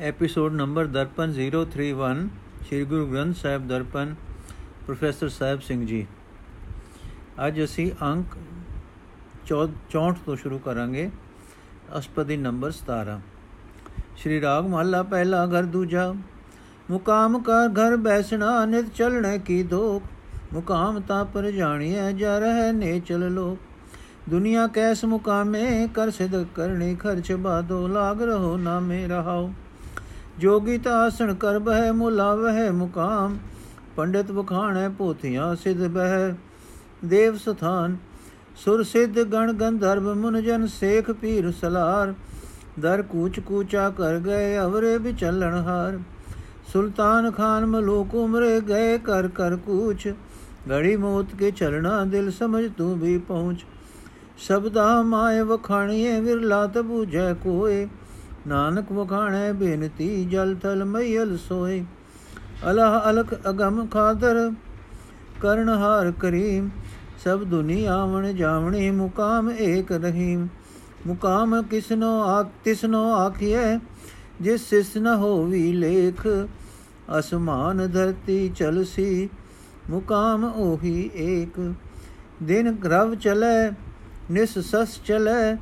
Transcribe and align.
Episode 0.00 0.52
number 0.52 0.86
Darpan 0.86 1.32
031 1.32 2.22
Sri 2.64 2.84
Guru 2.84 3.06
Granth 3.06 3.36
Sahib 3.36 3.66
Darpan 3.68 4.14
professor 4.86 5.28
Sahib 5.28 5.60
Singh 5.60 5.84
ji 5.86 6.06
ਅੱਜ 7.46 7.62
ਅਸੀਂ 7.64 7.90
ਅੰਕ 8.02 8.34
64 9.48 10.24
ਤੋਂ 10.26 10.36
ਸ਼ੁਰੂ 10.36 10.58
ਕਰਾਂਗੇ 10.58 11.08
ਅਸਪਦੀ 11.98 12.36
ਨੰਬਰ 12.38 12.72
17 12.80 13.16
ਸ਼੍ਰੀ 14.16 14.40
ਰਾਗ 14.40 14.66
ਮਹੱਲਾ 14.66 15.02
ਪਹਿਲਾ 15.04 15.46
ਘਰ 15.48 15.62
ਦੂਜਾ 15.72 16.12
ਮੁਕਾਮ 16.90 17.42
ਕਰ 17.42 17.68
ਘਰ 17.78 17.96
ਬੈਸਣਾ 18.02 18.64
ਨਿਤ 18.66 18.92
ਚਲਣੇ 18.94 19.38
ਕੀ 19.38 19.62
ਧੋਖ 19.62 20.54
ਮੁਕਾਮ 20.54 21.00
ਤਾਂ 21.00 21.24
ਪਰ 21.24 21.50
ਜਾਣੀਐ 21.52 22.12
ਜਾ 22.12 22.38
ਰਹਿ 22.38 22.72
ਨੇ 22.72 22.98
ਚਲ 23.00 23.32
ਲੋਕ 23.34 24.30
ਦੁਨੀਆ 24.30 24.66
ਕੈਸ 24.66 25.04
ਮੁਕਾਮੇ 25.04 25.86
ਕਰ 25.94 26.10
ਸਿਧ 26.10 26.36
ਕਰਨੀ 26.54 26.94
ਖਰਚ 26.94 27.32
ਬਾਦੋ 27.32 27.86
ਲਾਗ 27.88 28.22
ਰਹੋ 28.22 28.56
ਨਾਮੇ 28.56 29.06
ਰਹਾਓ 29.06 29.50
ਜੋਗੀ 30.38 30.78
ਤਾਂ 30.78 30.92
ਆਸਣ 30.92 31.34
ਕਰ 31.34 31.58
ਬਹਿ, 31.58 31.92
ਮੁਲਾ 31.92 32.34
ਵਹਿ 32.34 32.70
ਮੁਕਾਮ। 32.70 33.38
ਪੰਡਿਤ 33.96 34.32
ਬਖਾਣੈ 34.32 34.88
ਪੋਥੀਆਂ 34.88 35.56
ਸਿਧ 35.56 35.86
ਬਹਿ। 35.86 36.32
ਦੇਵ 37.04 37.36
ਸਥਾਨ, 37.36 37.96
ਸੁਰ 38.56 38.82
ਸਿਧ 38.82 39.22
ਗਣ 39.22 39.52
ਗੰਧਰਵ, 39.52 40.14
ਮੁਨ 40.14 40.42
ਜਨ 40.42 40.66
ਸੇਖ 40.66 41.10
ਪੀਰ 41.10 41.52
ਸਲਾਰ। 41.52 42.14
ਦਰ 42.80 43.02
ਕੂਚ 43.02 43.40
ਕੂਚਾ 43.40 43.90
ਕਰ 43.90 44.18
ਗਏ, 44.18 44.58
ਅਵਰੇ 44.58 44.98
ਵਿਚਲਣ 44.98 45.54
ਹਾਰ। 45.54 45.98
ਸੁਲਤਾਨ 46.72 47.30
ਖਾਨ 47.30 47.66
ਮਲੂਕ 47.66 48.14
ਉਮਰੇ 48.14 48.60
ਗਏ, 48.60 48.98
ਕਰ 48.98 49.28
ਕਰ 49.28 49.56
ਕੂਚ। 49.56 50.14
ਗੜੀ 50.70 50.96
ਮੋਤ 50.96 51.26
ਕੇ 51.38 51.50
ਚਲਣਾ 51.50 52.04
ਦਿਲ 52.04 52.30
ਸਮਝ 52.30 52.70
ਤੂੰ 52.78 53.00
ਵੀ 53.00 53.18
ਪਹੁੰਚ। 53.18 53.64
ਸ਼ਬਦਾ 54.38 55.02
ਮਾਏ 55.02 55.40
ਵਖਾਣੀਏ, 55.40 56.20
ਵਿਰਲਾ 56.20 56.66
ਤ 56.66 56.78
ਬੂਝੈ 56.78 57.32
ਕੋਏ। 57.34 57.88
ਨਾਨਕ 58.46 58.92
ਵਖਾਣੈ 58.92 59.52
ਬੇਨਤੀ, 59.52 60.24
ਜਲ 60.24 60.56
ਥਲ 60.62 60.84
ਮਈਲ 60.84 61.38
ਸੋਏ। 61.38 61.84
ਅਲਹ 62.70 63.10
ਅਲਖ 63.10 63.34
ਅਗਮ 63.48 63.86
ਖਾਦਰ 63.86 64.52
ਕਰਨ 65.40 65.68
ਹਾਰ 65.68 66.12
ਕਰੀਮ 66.12 66.70
ਸਭ 67.24 67.42
ਦੁਨੀਆ 67.42 67.94
ਆਵਣ 67.94 68.32
ਜਾਵਣੀ, 68.32 68.90
ਮੁਕਾਮ 68.90 69.50
ਏਕ 69.50 69.92
ਰਹੀਮ 69.92 70.48
ਮੁਕਾਮ 71.06 71.62
ਕਿਸਨੋ 71.62 72.22
ਆਖ, 72.22 72.48
ਤਿਸਨੋ 72.64 73.12
ਆਖੀਐ, 73.12 73.78
ਜਿਸ 74.40 74.68
ਸਿਸ 74.68 74.96
ਨ 74.96 75.06
ਹੋਵੀ 75.06 75.72
ਲੇਖ। 75.72 76.26
ਅਸਮਾਨ 77.18 77.90
ਧਰਤੀ 77.90 78.48
ਚਲਸੀ, 78.48 79.28
ਮੁਕਾਮ 79.90 80.44
ਉਹੀ 80.44 81.10
ਏਕ। 81.14 81.74
ਦਿਨ 82.42 82.72
ਗ੍ਰਵ 82.72 83.14
ਚਲੇ, 83.14 83.70
ਨਿਸ 84.30 84.58
ਸਸ 84.58 85.00
ਚਲੇ, 85.06 85.56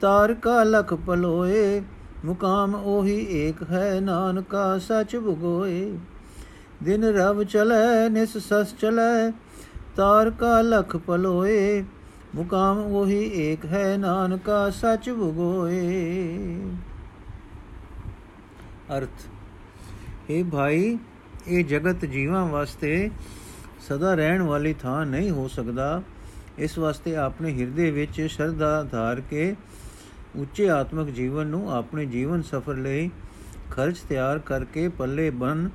ਤਾਰਕਾ 0.00 0.62
ਲਖ 0.62 0.94
ਪਲੋਏ। 0.94 1.82
ਮੁਕਾਮ 2.24 2.74
ਉਹੀ 2.74 3.18
ਏਕ 3.32 3.62
ਹੈ, 3.70 4.00
ਨਾਨਕਾ 4.00 4.78
ਸਚ 4.78 5.16
ਬੁਗੋਏ 5.16 5.98
ਦਿਨ 6.82 7.04
ਰਵ 7.04 7.42
ਚਲੇ, 7.44 8.08
ਨਿਸ 8.08 8.36
ਸਸ 8.38 8.74
ਚਲੇ, 8.80 9.32
ਤਾਰਕਾ 9.96 10.60
ਲਖ 10.62 10.96
ਪਲੋਏ। 10.96 11.84
ਮੁਕਾਮ 12.34 12.78
ਉਹੀ 12.78 13.22
ਏਕ 13.42 13.64
ਹੈ, 13.66 13.96
ਨਾਨਕਾ 13.96 14.68
ਸਚ 14.70 15.08
ਬੁਗੋਏ 15.10 16.58
ਅਰਥ 18.96 20.30
ਇਹ 20.30 20.44
ਭਾਈ, 20.44 20.98
ਇਹ 21.48 21.64
ਜਗਤ 21.64 22.04
ਜੀਵਾਂ 22.04 22.46
ਵਾਸਤੇ 22.46 23.10
ਸਦਾ 23.88 24.14
ਰਹਿਣ 24.14 24.42
ਵਾਲੀ 24.42 24.74
ਥਾਂ 24.74 25.04
ਨਹੀਂ 25.06 25.30
ਹੋ 25.30 25.48
ਸਕਦਾ। 25.48 26.02
ਇਸ 26.58 26.78
ਵਾਸਤੇ 26.78 27.16
ਆਪਣੇ 27.16 27.52
ਹਿਰਦੇ 27.52 27.90
ਵਿੱਚ 27.90 28.20
ਸ਼ਰਧਾ 28.22 28.82
ਧਾਰ 28.82 29.20
ਕੇ 29.20 29.54
ਉੱਚੇ 30.36 30.68
ਆਤਮਿਕ 30.70 31.08
ਜੀਵਨ 31.08 31.46
ਨੂੰ 31.46 31.70
ਆਪਣੇ 31.72 32.04
ਜੀਵਨ 32.06 32.42
ਸਫਰ 32.42 32.76
ਲਈ 32.76 33.10
ਖਰਚ 33.70 33.98
ਤਿਆਰ 33.98 34.38
ਕਰਕੇ 34.38 34.88
ਪੱਲੇ 34.88 35.28
ਬਨ 35.30 35.68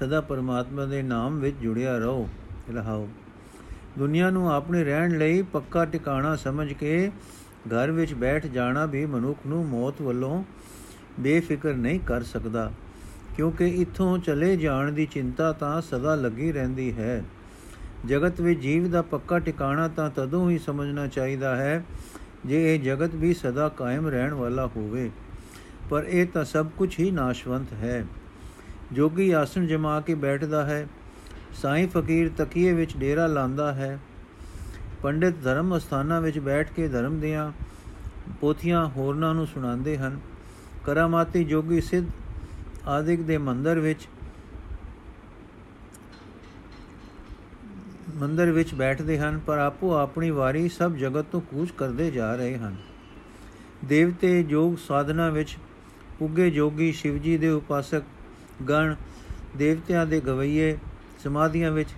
ਸਦਾ 0.00 0.20
ਪਰਮਾਤਮਾ 0.20 0.84
ਦੇ 0.84 1.02
ਨਾਮ 1.02 1.38
ਵਿੱਚ 1.40 1.56
ਜੁੜਿਆ 1.56 1.96
ਰਹੋ, 1.98 2.28
ਰਹਾਓ। 2.74 3.08
ਦੁਨੀਆ 3.98 4.30
ਨੂੰ 4.30 4.50
ਆਪਣੇ 4.52 4.84
ਰਹਿਣ 4.84 5.18
ਲਈ 5.18 5.42
ਪੱਕਾ 5.42 5.84
ਟਿਕਾਣਾ 5.84 6.34
ਸਮਝ 6.36 6.72
ਕੇ 6.72 7.10
ਘਰ 7.68 7.90
ਵਿੱਚ 7.90 8.14
ਬੈਠ 8.14 8.46
ਜਾਣਾ 8.46 8.84
ਵੀ 8.86 9.04
ਮਨੁੱਖ 9.06 9.38
ਨੂੰ 9.46 9.66
ਮੌਤ 9.68 10.00
ਵੱਲੋਂ 10.02 10.42
ਬੇਫਿਕਰ 11.20 11.74
ਨਹੀਂ 11.74 12.00
ਕਰ 12.00 12.22
ਸਕਦਾ, 12.22 12.70
ਕਿਉਂਕਿ 13.36 13.68
ਇੱਥੋਂ 13.68 14.18
ਚਲੇ 14.18 14.56
ਜਾਣ 14.56 14.92
ਦੀ 14.92 15.06
ਚਿੰਤਾ 15.06 15.52
ਤਾਂ 15.52 15.80
ਸਦਾ 15.82 16.14
ਲੱਗੀ 16.14 16.52
ਰਹਿੰਦੀ 16.52 16.92
ਹੈ। 16.92 17.22
ਜਗਤ 18.06 18.40
ਵਿੱਚ 18.40 18.60
ਜੀਵ 18.60 18.90
ਦਾ 18.90 19.02
ਪੱਕਾ 19.02 19.38
ਟਿਕਾਣਾ 19.38 19.88
ਤਾਂ 19.88 20.10
ਤਦੋਂ 20.10 20.48
ਹੀ 20.50 20.58
ਸਮਝਣਾ 20.58 21.06
ਚਾਹੀਦਾ 21.06 21.54
ਹੈ 21.56 21.84
ਜੇ 22.46 22.74
ਇਹ 22.74 22.80
ਜਗਤ 22.80 23.14
ਵੀ 23.14 23.32
ਸਦਾ 23.34 23.68
ਕਾਇਮ 23.68 24.08
ਰਹਿਣ 24.08 24.34
ਵਾਲਾ 24.34 24.66
ਹੋਵੇ, 24.66 25.10
ਪਰ 25.90 26.04
ਇਹ 26.04 26.26
ਤਾਂ 26.26 26.44
ਸਭ 26.44 26.66
ਕੁਝ 26.78 26.98
ਹੀ 27.00 27.10
ਨਾਸ਼ਵੰਤ 27.10 27.72
ਹੈ। 27.72 28.04
ਜੋਗੀ 28.92 29.30
ਆਸਣ 29.30 29.66
ਜਮਾ 29.66 30.00
ਕੇ 30.00 30.14
ਬੈਠਦਾ 30.14 30.64
ਹੈ, 30.64 30.86
ਸਾਈਂ 31.52 31.88
ਫਕੀਰ 31.88 32.30
ਤਕੀਏ 32.38 32.72
ਵਿੱਚ 32.72 32.96
ਡੇਰਾ 32.96 33.26
ਲਾਂਦਾ 33.26 33.72
ਹੈ। 33.72 33.98
ਪੰਡਿਤ 35.02 35.34
ਧਰਮ 35.44 35.76
ਅਸਥਾਨਾਂ 35.76 36.20
ਵਿੱਚ 36.20 36.38
ਬੈਠ 36.38 36.72
ਕੇ 36.72 36.88
ਧਰਮ 36.88 37.20
ਦੀਆਂ 37.20 37.50
ਪੋਥੀਆਂ 38.40 38.86
ਹੋਰਨਾਂ 38.86 39.34
ਨੂੰ 39.34 39.46
ਸੁਣਾਉਂਦੇ 39.46 39.96
ਹਨ। 39.96 40.18
ਕਰਾਮਾਤੀ 40.84 41.44
ਜੋਗੀ 41.44 41.80
ਸਿੱਧ 41.80 42.06
ਆਦਿਕ 42.88 43.22
ਦੇ 43.22 43.38
ਮੰਦਰ 43.38 43.78
ਵਿੱਚ 43.78 44.08
ਮੰਦਰ 48.16 48.50
ਵਿੱਚ 48.50 48.74
ਬੈਠਦੇ 48.74 49.18
ਹਨ, 49.18 49.38
ਪਰ 49.38 49.58
ਆਪੋ 49.58 49.94
ਆਪਣੀ 49.94 50.30
ਵਾਰੀ 50.30 50.68
ਸਭ 50.68 50.94
ਜਗਤ 50.94 51.24
ਤੋਂ 51.24 51.40
ਕੂਚ 51.40 51.70
ਕਰਦੇ 51.70 52.10
ਜਾ 52.10 52.34
ਰਹੇ 52.36 52.56
ਹਨ। 52.58 52.76
ਦੇਵਤੇ 53.84 54.42
ਜੋਗ 54.42 54.76
ਸਾਧਨਾ 54.78 55.28
ਵਿੱਚ 55.30 55.56
ਪੁੱਗੇ 56.18 56.50
ਜੋਗੀ 56.50 56.92
ਸ਼ਿਵਜੀ 56.92 57.36
ਦੇ 57.38 57.48
ਉਪਾਸਕ 57.48 58.02
ਗਣ 58.68 58.94
ਦੇਵਤਿਆਂ 59.56 60.06
ਦੇ 60.06 60.20
ਗਵਈਏ 60.20 60.76
ਸਮਾਧੀਆਂ 61.22 61.70
ਵਿੱਚ 61.70 61.88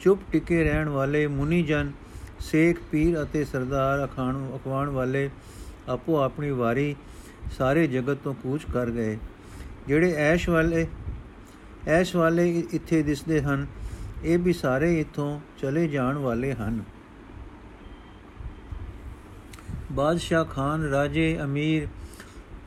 ਚੁੱਪ 0.00 0.20
ਟਿਕੇ 0.32 0.62
ਰਹਿਣ 0.64 0.88
ਵਾਲੇ 0.88 1.26
ਮੁਨੀ 1.26 1.62
ਜਨ 1.62 1.92
ਸੇਖ, 2.40 2.78
ਪੀਰ 2.90 3.22
ਅਤੇ 3.22 3.44
ਸਰਦਾਰ 3.44 4.04
ਅਖਾਣ, 4.04 4.44
ਅਖਵਾਣ 4.56 4.88
ਵਾਲੇ 4.88 5.30
ਆਪੋ 5.88 6.16
ਆਪਣੀ 6.18 6.50
ਵਾਰੀ 6.50 6.94
ਸਾਰੇ 7.58 7.86
ਜਗਤ 7.86 8.18
ਤੋਂ 8.24 8.34
ਕੂਚ 8.34 8.62
ਕਰ 8.72 8.90
ਗਏ। 8.90 9.18
ਜਿਹੜੇ 9.88 10.12
ਐਸ਼ 10.12 10.48
ਵਾਲੇ 10.48 10.86
ਐਸ਼ 11.88 12.14
ਵਾਲੇ 12.16 12.48
ਇੱਥੇ 12.72 13.02
ਦਿਸਦੇ 13.02 13.40
ਹਨ 13.42 13.66
ਇਹ 14.24 14.38
ਵੀ 14.38 14.52
ਸਾਰੇ 14.52 15.00
ਇੱਥੋਂ 15.00 15.40
ਚਲੇ 15.58 15.88
ਜਾਣ 15.88 16.18
ਵਾਲੇ 16.18 16.52
ਹਨ। 16.52 16.82
ਬਾਦਸ਼ਾਹ 19.92 20.44
ਖਾਨ, 20.44 20.82
ਰਾਜੇ, 20.82 21.38
ਅਮੀਰ 21.44 21.88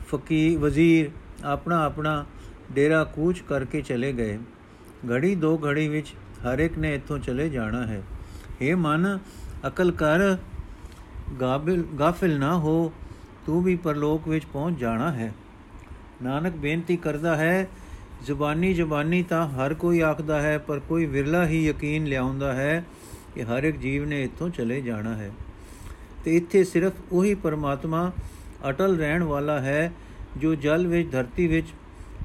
ਫਕੀ 0.08 0.56
ਵਜ਼ੀਰ 0.56 1.10
ਆਪਣਾ 1.46 1.84
ਆਪਣਾ 1.84 2.26
ਡੇਰਾ 2.72 3.04
ਕੂਚ 3.04 3.40
ਕਰਕੇ 3.40 3.82
ਚਲੇ 3.82 4.14
ਗਏ। 4.14 4.40
ਘੜੀ 5.12 5.36
ਦੋ 5.36 5.60
ਘੜੀ 5.66 5.88
ਵਿੱਚ 5.88 6.14
ਹਰ 6.44 6.60
ਇੱਕ 6.60 6.78
ਨੇ 6.78 6.96
ਇੱਥੋਂ 6.96 7.20
ਚਲੇ 7.20 7.50
ਜਾਣਾ 7.50 7.86
ਹੈ। 7.88 8.04
ਇਹ 8.62 8.76
ਮਨ, 8.76 9.20
ਅਕਲ 9.68 9.92
ਕਰ, 9.92 10.38
ਗਾਬਿਲ, 11.42 11.84
ਗਾਫਿਲ 12.00 12.40
ਨਾ 12.40 12.58
ਹੋ, 12.58 12.94
ਤੂੰ 13.46 13.64
ਵੀ 13.64 13.76
ਪਰਲੋਕ 13.76 14.28
ਵਿੱਚ 14.28 14.46
ਪਹੁੰਚ 14.46 14.80
ਜਾਣਾ 14.80 15.12
ਹੈ। 15.12 15.34
ਨਾਨਕ 16.24 16.54
ਬੇਨਤੀ 16.54 16.98
ਕਰਦਾ 16.98 17.36
ਹੈ 17.36 17.68
ਜ਼ੁਬਾਨੀ 18.26 18.74
ਜ਼ੁਬਾਨੀ 18.74 19.24
ਤਾਂ 19.24 19.48
ਹਰ 19.48 19.74
ਕੋਈ 19.74 20.00
ਆਖਦਾ 20.00 20.42
ਹੈ, 20.42 20.58
ਪਰ 20.58 20.80
ਕੋਈ 20.80 21.06
ਵਿਰਲਾ 21.06 21.48
ਹੀ 21.48 21.66
ਯਕੀਨ 21.68 22.06
ਲਿਆਉਂਦਾ 22.06 22.54
ਹੈ 22.54 22.84
ਕਿ 23.36 23.44
ਹਰ 23.44 23.64
ਇੱਕ 23.64 23.78
ਜੀਵ 23.78 24.06
ਨੇ 24.06 24.24
ਇੱਥੋਂ 24.24 24.50
ਚਲੇ 24.50 24.82
ਜਾਣਾ 24.82 25.16
ਹੈ। 25.16 25.32
ਤੇ 26.26 26.36
ਇੱਥੇ 26.38 26.64
ਸਿਰਫ 26.64 26.94
ਉਹੀ 27.12 27.34
ਪਰਮਾਤਮਾ 27.36 28.12
ਅਟਲ 28.70 28.98
ਰਹਿਣ 28.98 29.24
ਵਾਲਾ 29.24 29.60
ਹੈ, 29.60 29.92
ਜੋ 30.38 30.56
ਜਲ 30.56 30.88
ਵਿੱਚ, 30.88 31.12
ਧਰਤੀ 31.12 31.48
ਵਿੱਚ, 31.48 31.68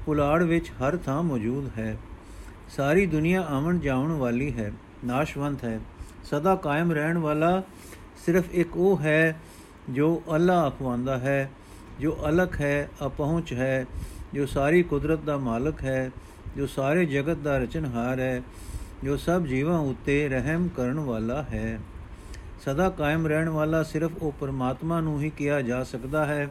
ਪੁਲਾੜ 0.05 0.43
ਵਿੱਚ 0.43 0.71
ਹਰ 0.71 0.97
ਥਾਂ 0.97 1.23
ਮੌਜੂਦ 1.23 1.69
ਹੈ। 1.77 1.97
ਸਾਰੀ 2.75 3.05
ਦੁਨੀਆ 3.05 3.41
ਆਵਣ 3.41 3.79
ਜਾਵਣ 3.79 4.11
ਵਾਲੀ 4.11 4.53
ਹੈ, 4.53 4.71
ਨਾਸ਼ਵੰਤ 5.05 5.63
ਹੈ। 5.63 5.79
ਸਦਾ 6.23 6.55
ਕਾਇਮ 6.55 6.91
ਰਹਿਣ 6.91 7.17
ਵਾਲਾ 7.17 7.63
ਸਿਰਫ 8.25 8.45
ਇੱਕ 8.51 8.77
ਉਹ 8.77 8.99
ਹੈ, 8.99 9.39
ਜੋ 9.89 10.21
ਅੱਲਾ 10.35 10.67
ਅਖਵਾਂਦਾ 10.67 11.17
ਹੈ, 11.17 11.49
ਜੋ 11.99 12.17
ਅਲਖ 12.29 12.61
ਹੈ, 12.61 12.89
ਅਪਹੁੰਚ 13.05 13.53
ਹੈ 13.53 13.85
ਜੋ 14.33 14.45
ਸਾਰੀ 14.45 14.83
ਕੁਦਰਤ 14.83 15.19
ਦਾ 15.19 15.37
ਮਾਲਕ 15.37 15.81
ਹੈ, 15.83 16.11
ਜੋ 16.57 16.67
ਸਾਰੇ 16.67 17.05
ਜਗਤ 17.05 17.37
ਦਾ 17.37 17.57
ਰਚਨਹਾਰ 17.57 18.19
ਹੈ, 18.19 18.41
ਜੋ 19.03 19.17
ਸਭ 19.17 19.45
ਜੀਵਾਂ 19.45 19.79
ਉੱਤੇ 19.79 20.27
ਰਹਿਮ 20.29 20.67
ਕਰਨ 20.67 20.99
ਵਾਲਾ 20.99 21.43
ਹੈ। 21.43 21.79
ਸਦਾ 22.65 22.89
ਕਾਇਮ 22.89 23.27
ਰਹਿਣ 23.27 23.49
ਵਾਲਾ 23.49 23.83
ਸਿਰਫ 23.83 24.11
ਉਹ 24.21 24.31
ਪਰਮਾਤਮਾ 24.31 24.99
ਨੂੰ 25.01 25.21
ਹੀ 25.21 25.29
ਕਿਹਾ 25.29 25.61
ਜਾ 25.61 25.83
ਸਕਦਾ 25.83 26.25
ਹੈ, 26.25 26.47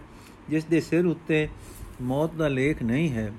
ਜਿਸ 0.51 0.65
ਦੇ 0.65 0.81
ਸਿਰ 0.81 1.07
ਉੱਤੇ 1.07 1.49
ਮੌਤ 2.03 2.35
ਦਾ 2.35 2.49
ਲੇਖ 2.49 2.83
ਨਹੀਂ 2.83 3.11
ਹੈ। 3.11 3.33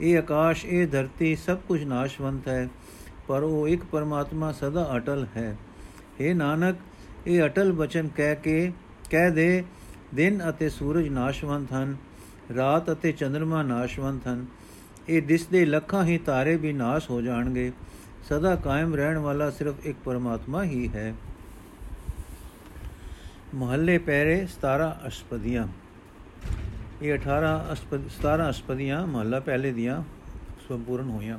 ਇਹ 0.00 0.18
ਆਕਾਸ਼, 0.18 0.66
ਇਹ 0.66 0.88
ਧਰਤੀ 0.88 1.36
ਸਭ 1.36 1.58
ਕੁਝ 1.68 1.84
ਨਾਸ਼ਵੰਤ 1.84 2.48
ਹੈ, 2.48 2.68
ਪਰ 3.28 3.42
ਉਹ 3.42 3.68
ਇੱਕ 3.68 3.84
ਪਰਮਾਤਮਾ 3.84 4.52
ਸਦਾ 4.52 4.90
ਅਟਲ 4.96 5.26
ਹੈ। 5.36 5.56
हे 6.20 6.34
ਨਾਨਕ, 6.36 6.76
ਇਹ 7.26 7.44
ਅਟਲ 7.44 7.72
ਬਚਨ 7.72 8.08
ਕਹਿ 8.08 8.36
ਕੇ, 8.36 8.72
ਕਹਿ 9.10 9.30
ਦੇ, 9.30 9.64
ਦਿਨ 10.14 10.48
ਅਤੇ 10.48 10.68
ਸੂਰਜ 10.68 11.08
ਨਾਸ਼ਵੰਤ 11.08 11.72
ਹਨ। 11.72 11.96
ਰਾਤ 12.56 12.92
ਅਤੇ 12.92 13.12
ਚੰ드ਰਮਾ 13.12 13.62
ਨਾਸ਼ਵੰਤ 13.62 14.28
ਹਨ। 14.28 14.46
ਇਹ 15.08 15.22
ਦਿਸਦੇ 15.22 15.64
ਲੱਖਾਂ 15.64 16.04
ਹੀ 16.04 16.18
ਤਾਰੇ 16.18 16.56
ਵੀ 16.56 16.72
ਨਾਸ਼ 16.72 17.10
ਹੋ 17.10 17.20
ਜਾਣਗੇ। 17.20 17.72
ਸਦਾ 18.28 18.56
ਕਾਇਮ 18.56 18.94
ਰਹਿਣ 18.94 19.18
ਵਾਲਾ 19.18 19.50
ਸਿਰਫ 19.50 19.86
ਇੱਕ 19.86 19.98
ਪਰਮਾਤਮਾ 20.04 20.64
ਹੀ 20.64 20.88
ਹੈ। 20.88 21.14
ਮਹੱਲੇ 23.54 23.98
ਪਹਿਰੇ 23.98 24.46
17 24.46 25.00
ਅਸ਼ਪਦੀਆਂ। 25.06 25.68
ਇਹ 27.02 27.14
18 27.14 27.72
ਅਸ਼ਪਦ 27.72 28.08
17 28.08 28.50
ਅਸ਼ਪਦੀਆਂ 28.50 29.06
ਮਹੱਲਾ 29.06 29.40
ਪਹਿਲੇ 29.40 29.72
ਦੀਆਂ 29.72 30.02
ਸੰਪੂਰਨ 30.68 31.10
ਹੋਈਆਂ। 31.10 31.38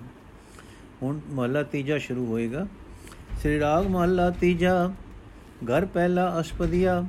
ਹੁਣ 1.04 1.20
ਮਹੱਲਾ 1.30 1.64
ਤੀਜਾ 1.64 1.98
ਸ਼ੁਰੂ 1.98 2.26
ਹੋਏਗਾ। 2.26 2.68
ਸ੍ਰੀ 3.40 3.60
ਰਾਗ 3.60 3.88
ਮਹੱਲਾ 3.88 4.30
ਤੀਜਾ, 4.30 4.94
ਘਰ 5.64 5.86
ਪਹਿਲਾ 5.86 6.40
ਅਸ਼ਪਦੀਆ, 6.40 7.06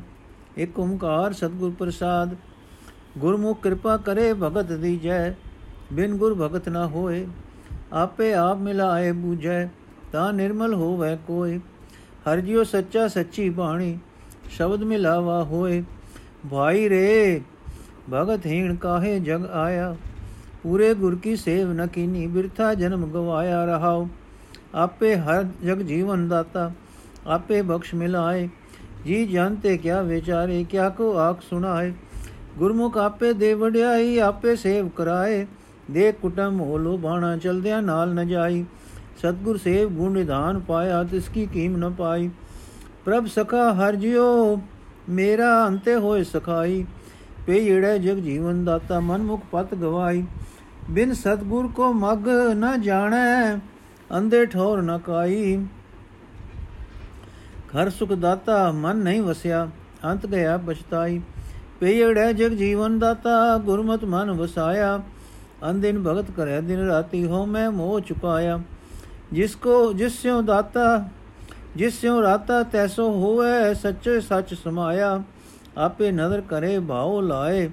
ਇੱਕ 0.57 0.79
ਓੰਕਾਰ 0.79 1.33
ਸਤਗੁਰ 1.33 1.73
ਪ੍ਰਸਾਦ 1.79 2.37
ਗੁਰਮੁਖ 3.19 3.63
ਕਿਰਪਾ 3.63 3.97
ਕਰੇ 3.97 4.33
ਭਗਤ 4.33 4.73
ਦੀ 4.73 4.97
ਜੈ, 4.97 5.35
ਬਿਨ 5.93 6.17
ਗੁਰ 6.17 6.35
ਭਗਤ 6.35 6.69
ਨਾ 6.69 6.87
ਹੋਏ, 6.87 7.27
ਆਪੇ 7.93 8.35
ਆਪ 8.35 8.59
ਮਿਲਾਏ 8.59 9.13
ਬੂਝੈ, 9.13 9.69
ਤਾਂ 10.13 10.33
ਨਿਰਮਲ 10.33 10.75
ਹੋਵੇ 10.75 11.17
ਕੋਈ 11.27 11.59
ਹਰ 12.29 12.41
ਜਿਉ 12.41 12.65
ਸੱਚਾ 12.65 13.09
ਸੱਚੀ 13.09 13.49
ਬਾਣੀ, 13.51 13.99
ਸ਼ਬਦ 14.51 14.83
ਮਿਲਾਵਾ 14.83 15.45
ਹੋਏ। 15.45 15.83
ਭਾਈ 16.51 16.89
ਰੇ, 16.89 17.41
ਭਗਤ 18.15 18.47
ਹੀਣ 18.47 18.75
ਕਾਹੇ 18.75 19.21
ਜਗ 19.21 19.47
ਆਇਆ? 19.47 19.97
ਪੂਰੇ 20.63 20.95
ਗੁਰ 20.95 21.17
ਕੀ 21.17 21.37
ਸੇਵ 21.37 21.73
ਨ 21.73 21.87
ਕੀਨੀ, 21.87 22.27
ਬਿਰਥਾ 22.27 22.75
ਜਨਮ 22.75 23.07
ਗਵਾਇਆ 23.07 23.65
ਰਹਾਉ। 23.65 24.07
ਆਪੇ 24.75 25.17
ਹਰ 25.17 25.45
ਜਗ 25.65 25.79
ਜੀਵਨ 25.79 26.29
ਦਾਤਾ, 26.29 26.71
ਆਪੇ 27.27 27.63
ਬਖਸ਼ 27.63 27.95
ਮਿਲਾਏ। 27.95 28.49
ਜੀ 29.05 29.27
ਜਾਣਤੇ 29.27 29.77
ਕਿਆ 29.77 30.03
ਵਿਚਾਰੇ, 30.03 30.65
ਕਿਆ 30.65 30.89
ਕੋ 30.89 31.17
ਆਖ 31.17 31.43
ਸੁਣਾਏ। 31.43 31.93
ਗੁਰਮੁਖ 32.59 32.97
ਆਪੇ 32.99 33.33
ਦੇ 33.33 33.55
ਵਡਿਆਈ, 33.55 34.19
ਆਪੇ 34.19 34.57
ਸੇਵ 34.57 34.89
ਕਰਾਏ। 34.89 35.47
ਦੇ 35.91 36.13
ਕੁਟਮ 36.13 36.61
ਹੋਲੋ 36.61 36.97
ਬਾਣਾ 36.99 37.37
ਚਲਦਿਆਂ 37.37 37.83
ਨਾਲ 37.83 38.15
ਨ 38.15 38.29
ਜਾਈ। 38.29 38.65
ਸਤਗੁਰ 39.19 39.57
ਸੇਵ 39.57 39.89
ਗੁਣ 39.89 40.13
ਨਿਧਾਨ 40.13 40.61
ਪਾਇਆ, 40.61 41.05
ਤਿਸ 41.05 41.29
ਕੀ 41.29 41.47
ਕੀਮ 41.47 41.77
ਨ 41.77 41.91
ਪਾਈ। 41.91 42.31
ਪ੍ਰਭ 43.05 43.27
ਸਖਾ 43.27 43.73
ਹਰ 43.75 43.97
ਜਿਉ, 43.97 44.61
ਮੇਰਾ 45.09 45.67
ਅੰਤੇ 45.67 45.95
ਹੋਏ 45.95 46.25
ਸਖਾਈ। 46.25 46.85
ਪੇ 47.47 47.67
ਏੜੇ 47.67 47.99
ਜਗ 47.99 48.17
ਜੀਵਨ 48.17 48.65
ਦਾਤਾ 48.65 49.01
ਮਨ 49.01 49.23
ਮੁਖ 49.23 49.43
ਪਤ 49.53 49.75
ਗਵਾਈ। 49.75 50.25
ਬਿਨ 50.91 51.13
ਸਤਗੁਰ 51.13 51.69
ਕੋ 51.69 51.93
ਮਗ 51.93 52.29
ਨ 52.55 52.83
ਜਾਣੈ 52.83 53.57
ਅੰਦੇ 54.19 54.47
ਠੋਰ 54.47 54.83
ਨ 54.83 54.99
ਕਾਈ। 54.99 55.57
ਘਰ 57.67 57.91
ਸੁਖ 57.91 58.13
ਦਾਤਾ, 58.13 58.73
ਮਨ 58.73 58.97
ਨਹੀਂ 58.97 59.23
ਵਸਿਆ, 59.23 59.69
ਅੰਤ 60.05 60.27
ਗਿਆ 60.27 60.57
ਬਚਤਾਈ 61.83 62.05
ਪੇੜੈ 62.05 62.33
ਜਗ 62.33 62.49
ਜੀਵਨ 62.49 62.99
ਦਾਤਾ, 62.99 63.59
ਗੁਰਮਤ 63.59 64.05
ਮਨ 64.05 64.31
ਵਸਾਇਆ। 64.31 65.03
ਅੰਦਿਨ 65.71 66.03
ਭਗਤ 66.03 66.31
ਕਰੇ 66.31 66.61
ਦਿਨ 66.61 66.87
ਰਾਤੀ 66.87 67.27
ਹੋ 67.27 67.47
ਮੈਂ 67.47 67.71
ਮੋਹ 67.71 68.01
ਚੁਕਾਇਆ। 68.01 68.61
ਜਿਸ 69.33 69.55
ਕੋ, 69.55 69.93
ਜਿਸ 69.93 70.23
ਸਿਉ 70.23 70.43
ਦਾਤਾ, 70.43 71.09
ਜਿਸ 71.77 72.01
ਸਿਉ 72.01 72.23
ਰਾਤਾ 72.23 72.63
ਤੈਸੋ 72.63 73.11
ਹੋਵੇ 73.11 73.75
ਸੱਚੇ 73.75 74.21
ਸੱਚ 74.21 74.55
ਸਮਾਇਆ। 74.55 75.23
ਆਪੇ 75.79 76.13
ਨਦਰ 76.13 76.41
ਕਰੇ, 76.41 76.79
ਭਾਉ 76.79 77.21
ਲਾਏ, 77.21 77.71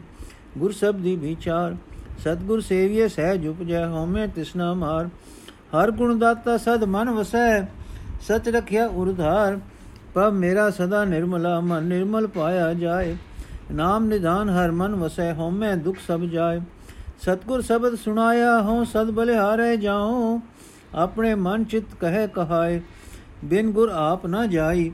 ਗੁਰ 0.57 0.71
ਸਬਦੀ 0.71 1.15
ਵਿਚਾਰ। 1.15 1.75
ਸਤਗੁਰ 2.19 2.61
ਸੇਵੀਏ 2.61 3.07
ਸਹਿ 3.07 3.47
ਉਪਜੈ 3.47 3.87
ਹਉਮੈ 3.87 4.27
ਤਿਸਨਾ 4.27 4.73
ਮਾਰ। 4.73 5.09
ਹਰ 5.73 5.91
ਗੁਣ 5.91 6.19
ਦਾਤਾ, 6.19 6.57
ਸਦ 6.57 6.83
ਮਨ 6.83 7.09
ਵਸੈ, 7.09 7.61
ਸਚ 8.21 8.49
ਰਖਿਆ 8.49 8.87
ਉਰਧਾਰ 8.87 9.59
ਪਵ 10.13 10.31
ਮੇਰਾ 10.31 10.69
ਸਦਾ 10.69 11.05
ਨਿਰਮਲਾ 11.05 11.59
ਮਨ, 11.59 11.83
ਨਿਰਮਲ 11.83 12.27
ਪਾਇਆ 12.27 12.73
ਜਾਏ। 12.73 13.15
ਨਾਮ 13.71 14.05
ਨਿਧਾਨ 14.05 14.49
ਹਰ 14.49 14.71
ਮਨ 14.71 14.95
ਵਸੈ 14.95 15.33
ਹਉਮੈ 15.33 15.75
ਦੁਖ 15.75 15.97
ਸਭ 16.07 16.21
ਜਾਏ 16.23 16.59
ਸਤਗੁਰ 17.19 17.61
ਸ਼ਬਦ 17.61 17.95
ਸੁਣਾਇਆ 17.95 18.59
ਹਉ 18.61 18.83
ਸਦ 18.83 19.11
ਬਲਿਹਾਰੇ 19.11 19.75
ਜਾਉ 19.77 20.39
ਆਪਣੇ 20.95 21.33
ਮਨ 21.35 21.63
ਚਿਤ 21.63 21.95
ਕਹੈ 22.01 22.25
ਕਹਾਏ 22.27 22.81
ਬਿਨ 23.45 23.71
ਗੁਰ 23.71 23.89
ਆਪ 23.89 24.25
ਨਾ 24.25 24.45
ਜਾਈ 24.45 24.89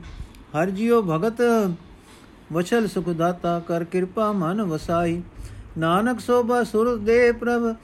ਹਰ 0.56 0.70
ਜਿਉ 0.70 1.02
ਭਗਤ 1.02 1.42
ਵਛਲ 2.52 2.86
ਸੁਖ 2.86 3.08
ਦਾਤਾ 3.08 3.58
ਕਰ 3.58 3.84
ਕਿਰਪਾ 3.84 4.30
ਮਨ 4.32 4.62
ਵਸਾਈ 4.62 5.20
ਨਾਨਕ 5.78 6.20
ਸੋਭਾ 6.20 6.62
ਸੁਰ 6.64 6.96
ਦੇ 6.96 7.30
ਪ੍ਰਭ 7.32 7.74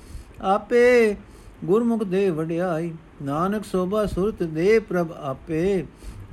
ਆਪੇ 0.44 1.16
ਗੁਰਮੁਖ 1.64 2.02
ਦੇ 2.04 2.28
ਵਡਿਆਈ 2.30 2.92
ਨਾਨਕ 3.22 3.64
ਸੋਭਾ 3.64 4.04
ਸੁਰਤ 4.06 4.42
ਦੇ 4.44 4.78
ਪ੍ਰਭ 4.78 5.12
ਆਪੇ 5.20 5.84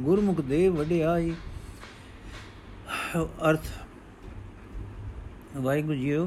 ਗੁਰਮੁਖ 0.02 0.42
ਦੇ 0.42 0.68
ਵਡਿਆਈ 0.70 1.34
ਅਰਥ 3.46 3.68
ਵਾਹਿਗੁਰੂ 5.62 5.96
ਜੀਓ। 5.96 6.26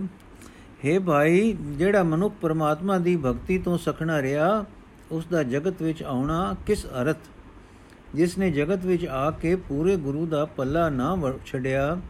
हे 0.84 1.00
ਭਾਈ, 1.02 1.52
ਜਿਹੜਾ 1.52 2.02
ਮਨੁੱਖ 2.02 2.34
ਪਰਮਾਤਮਾ 2.40 2.98
ਦੀ 2.98 3.16
ਭਗਤੀ 3.16 3.58
ਤੋਂ 3.58 3.78
ਸਖਣਾ 3.78 4.22
ਰਿਹਾ, 4.22 4.64
ਉਸ 5.10 5.26
ਦਾ 5.26 5.42
ਜਗਤ 5.42 5.82
ਵਿੱਚ 5.82 6.02
ਆਉਣਾ 6.02 6.56
ਕਿਸ 6.66 6.86
ਅਰਥ? 6.86 7.16
ਜਿਸ 8.14 8.38
ਨੇ 8.38 8.50
ਜਗਤ 8.50 8.84
ਵਿੱਚ 8.84 9.06
ਆ 9.06 9.30
ਕੇ 9.30 9.54
ਪੂਰੇ 9.56 9.96
ਗੁਰੂ 9.96 10.26
ਦਾ 10.26 10.44
ਪੱਲਾ 10.44 10.88
ਨਾ 10.90 11.16
ਛੱਡਿਆ, 11.46 12.00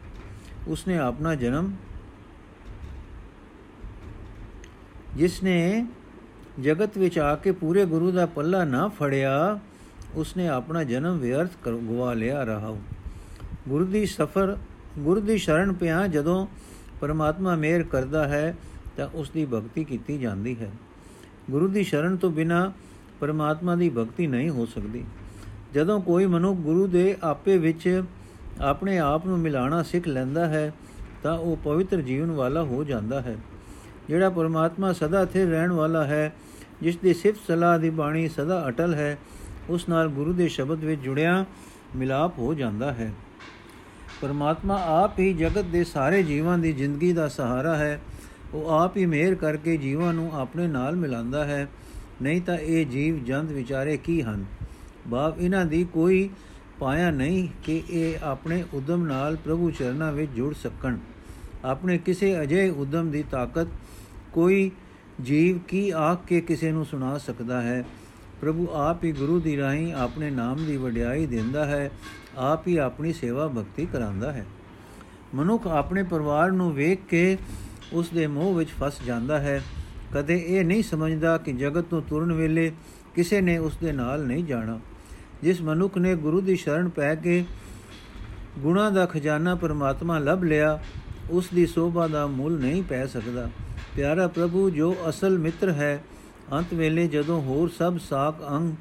ਉਸ 0.69 0.87
ਨੇ 0.89 0.99
ਆਪਣਾ 0.99 1.35
ਜਨਮ 1.35 1.73
ਜਿਸ 5.17 5.43
ਨੇ 5.43 5.87
ਜਗਤ 6.61 6.99
ਵਿੱਚ 6.99 7.19
ਆ 7.19 7.35
ਕੇ 7.37 7.53
ਪੂਰੇ 7.53 7.85
ਗੁਰੂ 7.85 8.11
ਦਾ 8.11 8.27
ਪੱਲਾ 8.27 8.65
ਨਾ 8.65 8.89
ਫੜਿਆ 8.89 9.59
ਉਸਨੇ 10.15 10.49
ਆਪਣਾ 10.49 10.85
ਜਨਮ 10.85 11.19
ਵਿਅਰਥ 11.19 11.51
ਕਰ 11.65 11.73
ਗਵਾ 11.73 12.13
ਲਿਆ 12.13 12.45
ਰਹਾ 12.45 12.77
ਗੁਰੂ 13.69 13.85
ਦੀ 13.85 14.07
ਸਫਰ, 14.07 14.57
ਗੁਰੂ 14.99 15.21
ਦੀ 15.21 15.39
ਸ਼ਰਨ 15.39 15.73
ਪਿਆ 15.73 16.07
ਜਦੋਂ 16.07 16.47
ਪਰਮਾਤਮਾ 17.01 17.57
ਮਿਹਰ 17.57 17.83
ਕਰਦਾ 17.83 18.29
ਹੈ, 18.29 18.57
ਤਾਂ 18.97 19.09
ਉਸ 19.15 19.31
ਦੀ 19.31 19.45
ਭਗਤੀ 19.45 19.85
ਕੀਤੀ 19.85 20.19
ਜਾਂਦੀ 20.19 20.57
ਹੈ। 20.61 20.71
ਗੁਰੂ 21.51 21.69
ਦੀ 21.69 21.85
ਸ਼ਰਨ 21.85 22.17
ਤੋਂ 22.17 22.31
ਬਿਨਾ 22.31 22.73
ਪਰਮਾਤਮਾ 23.21 23.77
ਦੀ 23.77 23.89
ਭਗਤੀ 23.89 24.27
ਨਹੀਂ 24.27 24.51
ਹੋ 24.51 24.67
ਸਕਦੀ। 24.67 25.05
ਜਦੋਂ 25.75 26.01
ਕੋਈ 26.01 26.27
ਮਨੁੱਖ 26.27 26.61
ਗੁਰੂ 26.61 26.87
ਦੇ 26.87 27.17
ਆਪੇ 27.23 27.59
ਵਿੱਚ 27.59 28.03
ਆਪਣੇ 28.61 28.99
ਆਪ 28.99 29.27
ਨੂੰ 29.27 29.39
ਮਿਲਾਣਾ 29.39 29.83
ਸਿੱਖ 29.83 30.09
ਲੈਂਦਾ 30.09 30.47
ਹੈ, 30.47 30.73
ਤਾਂ 31.23 31.39
ਉਹ 31.39 31.57
ਪਵਿੱਤਰ 31.57 32.01
ਜੀਵਨ 32.01 32.31
ਵਾਲਾ 32.31 32.63
ਹੋ 32.63 32.85
ਜਾਂਦਾ 32.85 33.21
ਹੈ। 33.21 33.37
ਜਿਹੜਾ 34.09 34.31
ਪਰਮਾਤਮਾ 34.31 34.93
ਸਦਾ 34.93 35.25
ਸਥਿਰ 35.25 35.49
ਰਹਿਣ 35.49 35.73
ਵਾਲਾ 35.73 36.05
ਹੈ, 36.05 36.33
ਜਿਸ 36.83 36.97
ਦੀ 36.97 37.15
ਸਿਫਤ 37.15 37.41
ਸਲਾਹ 37.47 37.79
ਦੀ 37.79 37.91
ਬਾਣੀ 37.91 38.29
ਸਦਾ 38.29 38.69
ਅਟਲ 38.69 38.95
ਹੈ, 38.95 39.19
ਉਸ 39.69 39.89
ਨਾਲ 39.89 40.09
ਗੁਰੂ 40.09 40.33
ਦੇ 40.33 40.49
ਸ਼ਬਦ 40.49 40.85
ਵਿੱਚ 40.85 41.01
ਜੁੜਿਆ 41.01 41.45
ਮਿਲਾਪ 41.97 42.39
ਹੋ 42.39 42.55
ਜਾਂਦਾ 42.55 42.93
ਹੈ। 42.93 43.13
ਪਰਮਾਤਮਾ 44.23 45.03
ਆਪ 45.05 45.19
ਹੀ 45.19 45.33
ਜਗਤ 45.33 45.65
ਦੇ 45.65 45.85
ਸਾਰੇ 45.85 46.23
ਜੀਵਾਂ 46.23 46.59
ਦੀ 46.59 46.73
ਜ਼ਿੰਦਗੀ 46.73 47.13
ਦਾ 47.13 47.29
ਸਹਾਰਾ 47.29 47.77
ਹੈ। 47.77 48.01
ਉਹ 48.55 48.71
ਆਪ 48.71 48.97
ਹੀ 48.97 49.07
ਮਿਹਰ 49.07 49.35
ਕਰਕੇ 49.35 49.77
ਜੀਵਾਂ 49.77 50.15
ਨੂੰ 50.15 50.31
ਆਪਣੇ 50.35 50.67
ਨਾਲ 50.67 50.97
ਮਿਲਾਉਂਦਾ 50.97 51.45
ਹੈ। 51.45 51.69
ਨਹੀਂ 52.23 52.43
ਤਾਂ 52.43 52.59
ਇਹ 52.59 52.87
ਜੀਵ 52.87 53.25
ਜੰਤ 53.25 53.53
ਵਿਚਾਰੇ 53.53 53.97
ਕੀ 53.97 54.23
ਹਨ? 54.23 54.45
ਬਾਪ, 55.09 55.39
ਇਹਨਾਂ 55.39 55.67
ਦੀ 55.67 55.85
ਕੋਈ 55.85 56.31
ਪਾਇਆ 56.79 57.11
ਨਹੀਂ 57.11 57.49
ਕਿ 57.63 57.83
ਇਹ 57.91 58.19
ਆਪਣੇ 58.23 58.65
ਉਦਮ 58.75 59.07
ਨਾਲ 59.07 59.37
ਪ੍ਰਭੂ 59.37 59.71
ਚਰਨਾਂ 59.71 60.13
ਵਿੱਚ 60.13 60.33
ਜੁੜ 60.33 60.55
ਸਕਣ। 60.55 60.97
ਆਪਣੇ 61.65 61.99
ਕਿਸੇ 61.99 62.41
ਅਜੇ 62.41 62.69
ਉਦਮ 62.69 63.11
ਦੀ 63.11 63.25
ਤਾਕਤ 63.31 63.67
ਕੋਈ 64.33 64.71
ਜੀਵ 65.23 65.59
ਕੀ 65.59 65.91
ਆਖ 65.91 66.27
ਕੇ 66.27 66.41
ਕਿਸੇ 66.41 66.73
ਨੂੰ 66.73 66.85
ਸੁਣਾ 66.85 67.19
ਸਕਦਾ 67.19 67.63
ਹੈ? 67.63 67.85
ਪ੍ਰਭੂ 68.41 68.69
ਆਪ 68.73 69.05
ਹੀ 69.05 69.13
ਗੁਰੂ 69.13 69.41
ਦੀ 69.41 69.57
ਰਾਹੀਂ 69.57 69.95
ਆਪਣੇ 69.95 70.31
ਨਾਮ 70.31 70.57
ਦੀ 70.67 70.77
ਵਡਿਆਈ 70.77 71.27
ਦਿੰਦਾ 71.27 71.65
ਹੈ। 71.65 71.91
ਆਪ 72.37 72.69
ਹੀ 72.69 72.77
ਆਪਣੀ 72.77 73.13
ਸੇਵਾ 73.13 73.49
ਭਗਤੀ 73.49 73.87
ਕਰਾਂਦਾ 73.87 74.33
ਹੈ। 74.33 74.47
ਮਨੁੱਖ 75.35 75.67
ਆਪਣੇ 75.67 76.03
ਪਰਿਵਾਰ 76.03 76.51
ਨੂੰ 76.51 76.75
ਵੇਖ 76.75 76.99
ਕੇ 77.09 77.39
ਉਸ 77.93 78.09
ਦੇ 78.09 78.27
ਮੋਹ 78.27 78.55
ਵਿੱਚ 78.55 78.71
ਫਸ 78.71 79.03
ਜਾਂਦਾ 79.07 79.39
ਹੈ। 79.39 79.63
ਕਦੇ 80.15 80.45
ਇਹ 80.47 80.65
ਨਹੀਂ 80.65 80.83
ਸਮਝਦਾ 80.83 81.39
ਕਿ 81.39 81.53
ਜਗਤ 81.53 81.85
ਤੋਂ 81.85 82.03
ਤੁਰਨ 82.03 82.33
ਵੇਲੇ 82.33 82.73
ਕਿਸੇ 83.15 83.41
ਨੇ 83.41 83.59
ਉਸ 83.59 83.77
ਦੇ 83.77 83.93
ਨਾਲ 83.93 84.27
ਨਹੀਂ 84.27 84.45
ਜਾਣਾ। 84.45 84.81
ਜਿਸ 85.43 85.63
ਮਨੁੱਖ 85.63 85.99
ਨੇ 85.99 86.15
ਗੁਰੂ 86.15 86.41
ਦੀ 86.41 86.57
ਸ਼ਰਨ 86.57 86.89
ਪੈ 86.89 87.15
ਕੇ 87.15 87.45
ਗੁਣਾ 88.59 88.91
ਦਾ 88.91 89.07
ਖਜ਼ਾਨਾ 89.07 89.55
ਪਰਮਾਤਮਾ 89.55 90.19
ਲੱਭ 90.19 90.43
ਲਿਆ, 90.43 90.83
ਉਸ 91.31 91.49
ਦੀ 91.55 91.67
ਸੋਭਾ 91.67 92.07
ਦਾ 92.07 92.27
ਮੁੱਲ 92.27 92.59
ਨਹੀਂ 92.59 92.83
ਪੈ 92.83 93.07
ਸਕਦਾ। 93.07 93.51
ਪਿਆਰਾ 93.97 94.29
ਪ੍ਰਭੂ, 94.29 94.71
ਜੋ 94.71 94.97
ਅਸਲ 95.09 95.39
ਮਿੱਤਰ 95.39 95.69
ਹੈ, 95.69 96.05
ਅੰਤ 96.53 96.75
ਵੇਲੇ 96.75 97.09
ਜਦੋਂ 97.09 97.43
ਹੋਰ 97.43 97.69
ਸਭ 97.69 97.99
ਸਾਖ 97.99 98.35
ਅੰਗ 98.51 98.75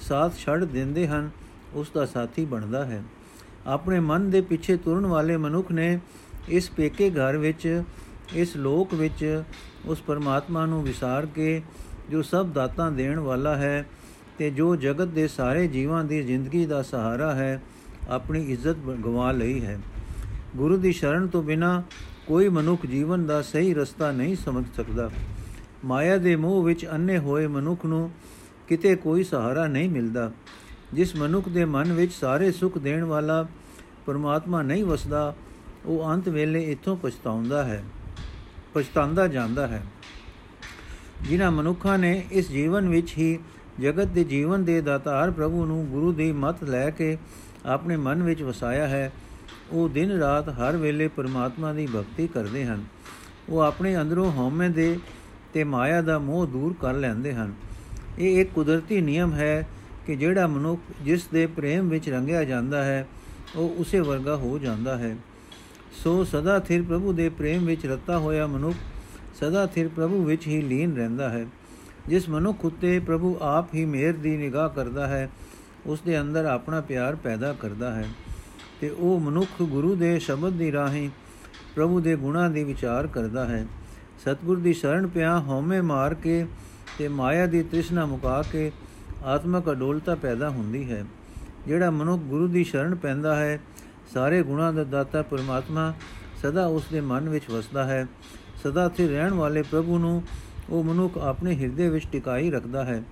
ਸਾਥ 0.00 0.36
ਛੱਡ 0.36 0.64
ਦਿੰਦੇ 0.64 1.08
ਹਨ 1.08 1.30
ਉਸ 1.74 1.90
ਦਾ 1.94 2.06
ਸਾਥੀ 2.06 2.44
ਬਣਦਾ 2.44 2.84
ਹੈ। 2.84 3.02
ਆਪਣੇ 3.66 4.00
ਮਨ 4.00 4.30
ਦੇ 4.30 4.40
ਪਿੱਛੇ 4.40 4.76
ਤੁਰਨ 4.76 5.06
ਵਾਲੇ 5.06 5.36
ਮਨੁੱਖ 5.36 5.72
ਨੇ 5.72 6.00
ਇਸ 6.48 6.70
ਪੇਕੇ 6.70 7.10
ਘਰ 7.10 7.36
ਵਿੱਚ, 7.36 7.82
ਇਸ 8.34 8.56
ਲੋਕ 8.56 8.94
ਵਿੱਚ, 8.94 9.42
ਉਸ 9.84 10.00
ਪਰਮਾਤਮਾ 10.00 10.66
ਨੂੰ 10.66 10.82
ਵਿਸਾਰ 10.82 11.26
ਕੇ 11.26 11.62
ਜੋ 12.10 12.22
ਸਭ 12.22 12.46
ਦਾਤਾਂ 12.46 12.92
ਦੇਣ 12.92 13.18
ਵਾਲਾ 13.18 13.56
ਹੈ 13.56 13.86
ਤੇ 14.38 14.50
ਜੋ 14.50 14.76
ਜਗਤ 14.76 15.08
ਦੇ 15.08 15.28
ਸਾਰੇ 15.28 15.66
ਜੀਵਾਂ 15.66 16.04
ਦੀ 16.04 16.22
ਜ਼ਿੰਦਗੀ 16.22 16.66
ਦਾ 16.66 16.82
ਸਹਾਰਾ 16.82 17.34
ਹੈ, 17.34 17.62
ਆਪਣੀ 18.08 18.52
ਇੱਜ਼ਤ 18.52 18.76
ਗਵਾ 19.04 19.32
ਲਈ 19.32 19.64
ਹੈ। 19.64 19.78
ਗੁਰੂ 20.56 20.76
ਦੀ 20.76 20.92
ਸ਼ਰਨ 20.92 21.26
ਤੋਂ 21.26 21.42
ਬਿਨਾ 21.42 21.82
ਕੋਈ 22.26 22.48
ਮਨੁੱਖ 22.48 22.86
ਜੀਵਨ 22.86 23.26
ਦਾ 23.26 23.42
ਸਹੀ 23.42 23.74
ਰਸਤਾ 23.74 24.10
ਨਹੀਂ 24.12 24.36
ਸਮਝ 24.36 24.64
ਸਕਦਾ। 24.76 25.10
ਮਾਇਆ 25.84 26.16
ਦੇ 26.16 26.36
ਮੋਹ 26.36 26.62
ਵਿੱਚ 26.64 26.86
ਅੰਨੇ 26.86 27.18
ਹੋਏ 27.18 27.46
ਮਨੁੱਖ 27.46 27.86
ਨੂੰ 27.86 28.10
ਕਿਤੇ 28.68 28.96
ਕੋਈ 28.96 29.24
ਸਹਾਰਾ 29.24 29.66
ਨਹੀਂ 29.66 29.90
ਮਿਲਦਾ। 29.90 30.32
ਜਿਸ 30.94 31.14
ਮਨੁੱਖ 31.16 31.48
ਦੇ 31.48 31.64
ਮਨ 31.64 31.92
ਵਿੱਚ 31.92 32.12
ਸਾਰੇ 32.12 32.50
ਸੁੱਖ 32.52 32.78
ਦੇਣ 32.78 33.04
ਵਾਲਾ 33.04 33.46
ਪਰਮਾਤਮਾ 34.06 34.62
ਨਹੀਂ 34.62 34.84
ਵਸਦਾ, 34.84 35.34
ਉਹ 35.86 36.12
ਅੰਤ 36.12 36.28
ਵੇਲੇ 36.28 36.62
ਇੱਥੋਂ 36.62 36.96
ਪਛਤਾਉਂਦਾ 36.96 37.64
ਹੈ, 37.64 37.82
ਪਛਤਾਉਂਦਾ 38.74 39.26
ਜਾਂਦਾ 39.28 39.66
ਹੈ। 39.66 39.82
ਜਿਨ੍ਹਾਂ 41.22 41.50
ਮਨੁੱਖਾਂ 41.50 41.98
ਨੇ 41.98 42.22
ਇਸ 42.32 42.50
ਜੀਵਨ 42.50 42.88
ਵਿੱਚ 42.88 43.16
ਹੀ 43.18 43.38
ਜਗਤ 43.80 44.06
ਦੇ 44.06 44.24
ਜੀਵਨ 44.24 44.64
ਦੇ 44.64 44.80
ਦਾਤਾਰ 44.80 45.30
ਪ੍ਰਭੂ 45.30 45.64
ਨੂੰ 45.66 45.86
ਗੁਰੂ 45.86 46.12
ਦੀ 46.12 46.32
ਮਤ 46.32 46.64
ਲੈ 46.64 46.90
ਕੇ 46.90 47.16
ਆਪਣੇ 47.66 47.96
ਮਨ 47.96 48.22
ਵਿੱਚ 48.22 48.42
ਵਸਾਇਆ 48.42 48.86
ਹੈ, 48.88 49.12
ਉਹ 49.70 49.88
ਦਿਨ 49.88 50.10
ਰਾਤ 50.10 50.48
ਹਰ 50.48 50.76
ਵੇਲੇ 50.76 51.08
ਪਰਮਾਤਮਾ 51.08 51.72
ਦੀ 51.72 51.86
ਭਗਤੀ 51.86 52.26
ਕਰਦੇ 52.26 52.64
ਹਨ। 52.64 52.84
ਉਹ 53.48 53.60
ਆਪਣੇ 53.60 54.00
ਅੰਦਰੋਂ 54.00 54.32
ਹਉਮੈ 54.32 54.68
ਦੇ 54.68 54.98
ਤੇ 55.54 55.64
ਮਾਇਆ 55.64 56.02
ਦਾ 56.02 56.18
ਮੋਹ 56.18 56.46
ਦੂਰ 56.46 56.74
ਕਰ 56.80 56.94
ਲੈਂਦੇ 56.94 57.32
ਹਨ। 57.34 57.54
ਇਹ 58.18 58.40
ਇੱਕ 58.40 58.50
ਕੁਦਰਤੀ 58.54 59.00
ਨਿਯਮ 59.00 59.32
ਹੈ 59.32 59.68
ਕਿ 60.06 60.16
ਜਿਹੜਾ 60.16 60.46
ਮਨੁੱਖ 60.46 60.80
ਜਿਸ 61.02 61.26
ਦੇ 61.26 61.46
ਪ੍ਰੇਮ 61.46 61.88
ਵਿੱਚ 61.88 62.08
ਰੰਗਿਆ 62.08 62.44
ਜਾਂਦਾ 62.44 62.84
ਹੈ, 62.84 63.08
ਉਹ 63.56 63.74
ਉਸੇ 63.78 64.00
ਵਰਗਾ 64.00 64.36
ਹੋ 64.36 64.58
ਜਾਂਦਾ 64.58 64.98
ਹੈ। 64.98 65.16
ਸੋ 65.92 66.24
ਸਦਾ 66.24 66.58
ਥਿਰ 66.58 66.82
ਪ੍ਰਭੂ 66.82 67.12
ਦੇ 67.12 67.28
ਪ੍ਰੇਮ 67.28 67.64
ਵਿੱਚ 67.64 67.86
ਰਤਾ 67.86 68.18
ਹੋਇਆ 68.18 68.46
ਮਨੁੱਖ 68.46 68.76
ਸਦਾ 69.34 69.66
ਥਿਰ 69.66 69.88
ਪ੍ਰਭੂ 69.88 70.24
ਵਿੱਚ 70.24 70.46
ਹੀ 70.46 70.62
ਲੀਨ 70.62 70.96
ਰਹਿੰਦਾ 70.96 71.28
ਹੈ। 71.28 71.46
ਜਿਸ 72.08 72.28
ਮਨੁੱਖ 72.28 72.64
ਉਤੇ 72.64 72.98
ਪ੍ਰਭੂ 72.98 73.38
ਆਪ 73.42 73.74
ਹੀ 73.74 73.84
ਮਿਹਰ 73.84 74.12
ਦੀ 74.12 74.36
ਨਿਗਾਹ 74.36 74.68
ਕਰਦਾ 74.68 75.06
ਹੈ, 75.06 75.30
ਉਸ 75.86 76.00
ਦੇ 76.00 76.20
ਅੰਦਰ 76.20 76.44
ਆਪਣਾ 76.44 76.80
ਪਿਆਰ 76.80 77.16
ਪੈਦਾ 77.16 77.52
ਕਰਦਾ 77.52 77.94
ਹੈ। 77.94 78.04
ਤੇ 78.80 78.90
ਉਹ 78.90 79.20
ਮਨੁੱਖ 79.20 79.62
ਗੁਰੂ 79.62 79.94
ਦੇ 79.94 80.18
ਸ਼ਬਦ 80.18 80.52
ਦੀ 80.52 80.72
ਰਾਹੀਂ 80.72 81.10
ਪ੍ਰਭੂ 81.74 82.00
ਦੇ 82.00 82.16
ਗੁਣਾਂ 82.16 82.50
ਦੀ 82.50 82.64
ਵਿਚਾਰ 82.64 83.06
ਕਰਦਾ 83.06 83.44
ਹੈ। 83.44 83.66
ਸਤਿਗੁਰ 84.20 84.58
ਦੀ 84.58 84.72
ਸ਼ਰਨ 84.72 85.06
ਪਿਆ 85.06 85.40
ਹਉਮੈ 85.40 85.82
ਮਾਰ 85.82 86.14
ਕੇ 86.14 86.46
ਤੇ 86.98 87.08
ਮਾਇਆ 87.08 87.46
ਦੀ 87.46 87.62
ਤ੍ਰਿਸ਼ਨਾ 87.62 88.06
ਮੁਕਾ 88.06 88.42
ਕੇ 88.52 88.72
ਆਤਮਕ 89.24 89.70
ਅਡੋਲਤਾ 89.70 90.14
ਪੈਦਾ 90.14 90.50
ਹੁੰਦੀ 90.50 90.92
ਹੈ। 90.92 91.04
ਜਿਹੜਾ 91.66 91.90
ਮਨੁੱਖ 91.90 92.22
ਗੁਰੂ 92.22 92.46
ਦੀ 92.48 92.64
ਸ਼ਰਨ 92.64 92.94
ਪੈਂਦਾ 92.94 93.36
ਹੈ, 93.36 93.60
ਸਾਰੇ 94.14 94.42
ਗੁਣਾਂ 94.42 94.72
ਦਾ 94.72 94.84
ਦਾਤਾ 94.84 95.22
ਪਰਮਾਤਮਾ 95.22 95.94
ਸਦਾ 96.42 96.66
ਉਸ 96.66 96.84
ਦੇ 96.92 97.00
ਮਨ 97.00 97.28
ਵਿੱਚ 97.28 97.50
ਵਸਦਾ 97.50 97.84
ਹੈ। 97.84 98.06
ਸਦਾ 98.62 98.88
ਤੇ 98.88 99.08
ਰਹਿਣ 99.08 99.32
ਵਾਲੇ 99.32 99.62
ਪ੍ਰਭੂ 99.62 99.98
ਨੂੰ 99.98 100.22
ਉਹ 100.70 100.84
ਮਨੁੱਖ 100.84 101.18
ਆਪਣੇ 101.18 101.54
ਹਿਰਦੇ 101.54 101.88
ਵਿੱਚ 101.88 102.06
ਟਿਕਾਈ 102.12 102.50
ਰੱਖਦਾ 102.50 102.84
ਹੈ। 102.84 103.02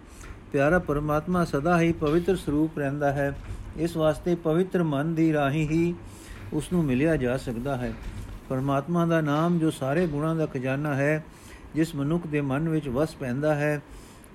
ਪਿਆਰਾ 0.53 0.79
ਪਰਮਾਤਮਾ 0.79 1.45
ਸਦਾ 1.45 1.81
ਹੀ 1.81 1.93
ਪਵਿੱਤਰ 1.93 2.37
ਸਰੂਪ 2.37 2.79
ਰਹਿੰਦਾ 2.79 3.13
ਹੈ। 3.13 3.37
ਇਸ 3.77 3.97
ਵਾਸਤੇ 3.97 4.35
ਪਵਿੱਤਰ 4.35 4.83
ਮਨ 4.83 5.15
ਦੀ 5.15 5.33
ਰਾਹੀਂ 5.33 5.69
ਹੀ 5.69 5.95
ਉਸ 6.53 6.73
ਨੂੰ 6.73 6.85
ਮਿਲਿਆ 6.85 7.17
ਜਾ 7.17 7.37
ਸਕਦਾ 7.37 7.77
ਹੈ। 7.77 7.93
ਪਰਮਾਤਮਾ 8.49 9.07
ਦਾ 9.07 9.21
ਨਾਮ 9.21 9.59
ਜੋ 9.59 9.71
ਸਾਰੇ 9.71 10.07
ਗੁਣਾਂ 10.07 10.37
ਦਾ 10.37 10.47
ਖਜ਼ਾਨਾ 10.47 10.95
ਹੈ, 10.95 11.25
ਜਿਸ 11.75 11.95
ਮਨੁੱਖ 11.95 12.27
ਦੇ 12.27 12.41
ਮਨ 12.41 12.69
ਵਿੱਚ 12.69 12.89
ਵਸ 12.89 13.15
ਪੈਂਦਾ 13.15 13.55
ਹੈ 13.55 13.83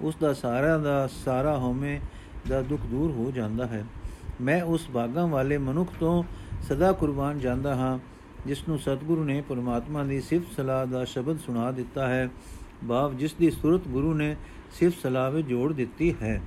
ਉਸ 0.02 0.16
ਦਾ 0.22 0.34
ਸਾਰਾ 0.34 0.78
ਦਾ, 0.78 1.10
ਸਾਰਾ 1.25 1.58
ਹਉਮੈ 1.58 2.00
ਦਾ 2.50 2.62
ਦੁੱਖ 2.62 2.82
ਦੂਰ 2.82 3.12
ਹੋ 3.12 3.32
ਜਾਂਦਾ 3.32 3.68
ਹੈ। 3.68 3.86
ਮੈਂ 4.42 4.64
ਉਸ 4.64 4.88
ਭਾਗਾਂ 4.94 5.28
ਵਾਲੇ 5.28 5.58
ਮਨੁੱਖ 5.58 5.92
ਤੋਂ 6.00 6.24
ਸਦਾ 6.62 6.92
ਕੁਰਬਾਨ 6.92 7.40
ਜਾਂਦਾ 7.40 7.75
ਹਾਂ 7.75 8.00
ਜਿਸ 8.46 8.68
ਨੂੰ 8.68 8.80
ਸਤਿਗੁਰੂ 8.80 9.24
ਨੇ 9.24 9.42
ਪਰਮਾਤਮਾ 9.42 10.04
ਦੀ 10.04 10.22
ਸਿਫਤ 10.22 10.46
ਸਲਾਹ 10.58 10.86
ਦਾ 10.86 11.06
ਸ਼ਬਦ 11.06 11.40
ਸੁਣਾ 11.40 11.72
ਦਿੱਤਾ 11.72 12.08
ਹੈ। 12.08 12.30
ਬਾਪ 12.84 13.14
ਜਿਸ 13.14 13.34
ਦੀ 13.34 13.52
ਸੁਰਤ 13.52 13.88
ਗੁਰੂ 13.88 14.14
ਨੇ 14.14 14.36
ਸਿਫਤ 14.72 15.02
ਸਲਾਹ 15.04 15.32
ਵਿੱਚ 15.32 15.48
ਜੋੜ 15.48 15.74
ਦਿੱਤੀ 15.74 16.16
ਹੈ। 16.22 16.42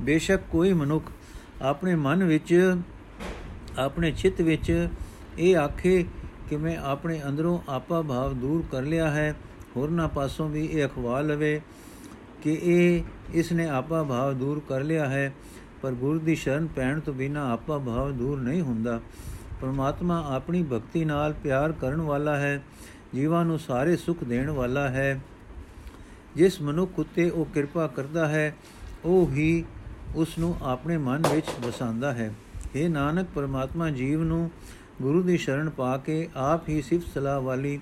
ਬੇਸ਼ੱਕ 0.00 0.42
ਕੋਈ 0.50 0.72
ਮਨੁੱਖ 0.72 1.04
ਆਪਣੇ 1.62 1.94
ਮਨ 1.94 2.24
ਵਿੱਚ, 2.24 2.76
ਆਪਣੇ 3.78 4.10
ਚਿੱਤ 4.10 4.40
ਵਿੱਚ 4.40 4.88
ਇਹ 5.38 5.56
ਆਖੇ 5.56 6.04
ਕਿ 6.50 6.56
ਮੈਂ 6.56 6.76
ਆਪਣੇ 6.76 7.20
ਅੰਦਰੋਂ 7.28 7.58
ਆਪਾ 7.68 8.02
ਭਾਵ 8.02 8.34
ਦੂਰ 8.34 8.64
ਕਰ 8.72 8.82
ਲਿਆ 8.82 9.10
ਹੈ, 9.10 9.34
ਹੋਰਨਾਂ 9.76 10.08
ਪਾਸੋਂ 10.08 10.48
ਵੀ 10.48 10.66
ਇਹ 10.66 10.86
ਅਖਵਾ 10.86 11.20
ਲਵੇ। 11.20 11.60
ਕਿ 12.44 12.58
ਇਹ 12.62 13.02
ਇਸ 13.32 13.52
ਨੇ 13.52 13.68
ਆਪਾ 13.68 14.02
ਭਾਵ 14.02 14.32
ਦੂਰ 14.32 14.60
ਕਰ 14.68 14.80
ਲਿਆ 14.80 15.08
ਹੈ, 15.08 15.32
ਪਰ 15.82 15.92
ਗੁਰੂ 15.92 16.18
ਦੀ 16.18 16.34
ਸ਼ਰਨ 16.34 16.66
ਪੈਣ 16.66 17.00
ਤੋਂ 17.00 17.14
ਬਿਨਾ 17.14 17.52
ਆਪਾ 17.52 17.78
ਭਾਵ 17.78 18.12
ਦੂਰ 18.12 18.40
ਨਹੀਂ 18.40 18.62
ਹੁੰਦਾ। 18.62 19.00
ਪਰਮਾਤਮਾ 19.60 20.24
ਆਪਣੀ 20.28 20.62
ਭਗਤੀ 20.62 21.04
ਨਾਲ 21.04 21.32
ਪਿਆਰ 21.32 21.72
ਕਰਨ 21.72 22.00
ਵਾਲਾ 22.00 22.36
ਹੈ, 22.36 22.62
ਜੀਵਾਂ 23.14 23.44
ਨੂੰ 23.44 23.58
ਸਾਰੇ 23.58 23.96
ਸੁੱਖ 23.96 24.24
ਦੇਣ 24.24 24.50
ਵਾਲਾ 24.50 24.88
ਹੈ। 24.88 25.20
ਜਿਸ 26.36 26.60
ਮਨੁੱਖ 26.62 26.98
ਉਤੇ 26.98 27.30
ਉਹ 27.30 27.44
ਕਿਰਪਾ 27.44 27.86
ਕਰਦਾ 27.86 28.28
ਹੈ, 28.28 28.56
ਉਹ 29.04 29.30
ਹੀ 29.30 29.64
ਉਸ 30.14 30.38
ਨੂੰ 30.38 30.56
ਆਪਣੇ 30.62 30.96
ਮਨ 30.96 31.22
ਵਿੱਚ 31.32 31.46
ਵਸਾਉਂਦਾ 31.66 32.12
ਹੈ। 32.12 32.34
ਇਹ 32.74 32.90
ਨਾਨਕ, 32.90 33.26
ਪਰਮਾਤਮਾ 33.34 33.90
ਜੀਵ 33.90 34.22
ਨੂੰ 34.22 34.50
ਗੁਰੂ 35.02 35.22
ਦੀ 35.22 35.36
ਸ਼ਰਨ 35.36 35.70
ਪਾ 35.70 35.96
ਕੇ 35.96 36.28
ਆਪ 36.36 36.68
ਹੀ 36.68 36.82
ਸਿਫਤ 36.82 37.06
ਸਲਾਹ 37.14 37.40
ਵਾਲੀ 37.40 37.80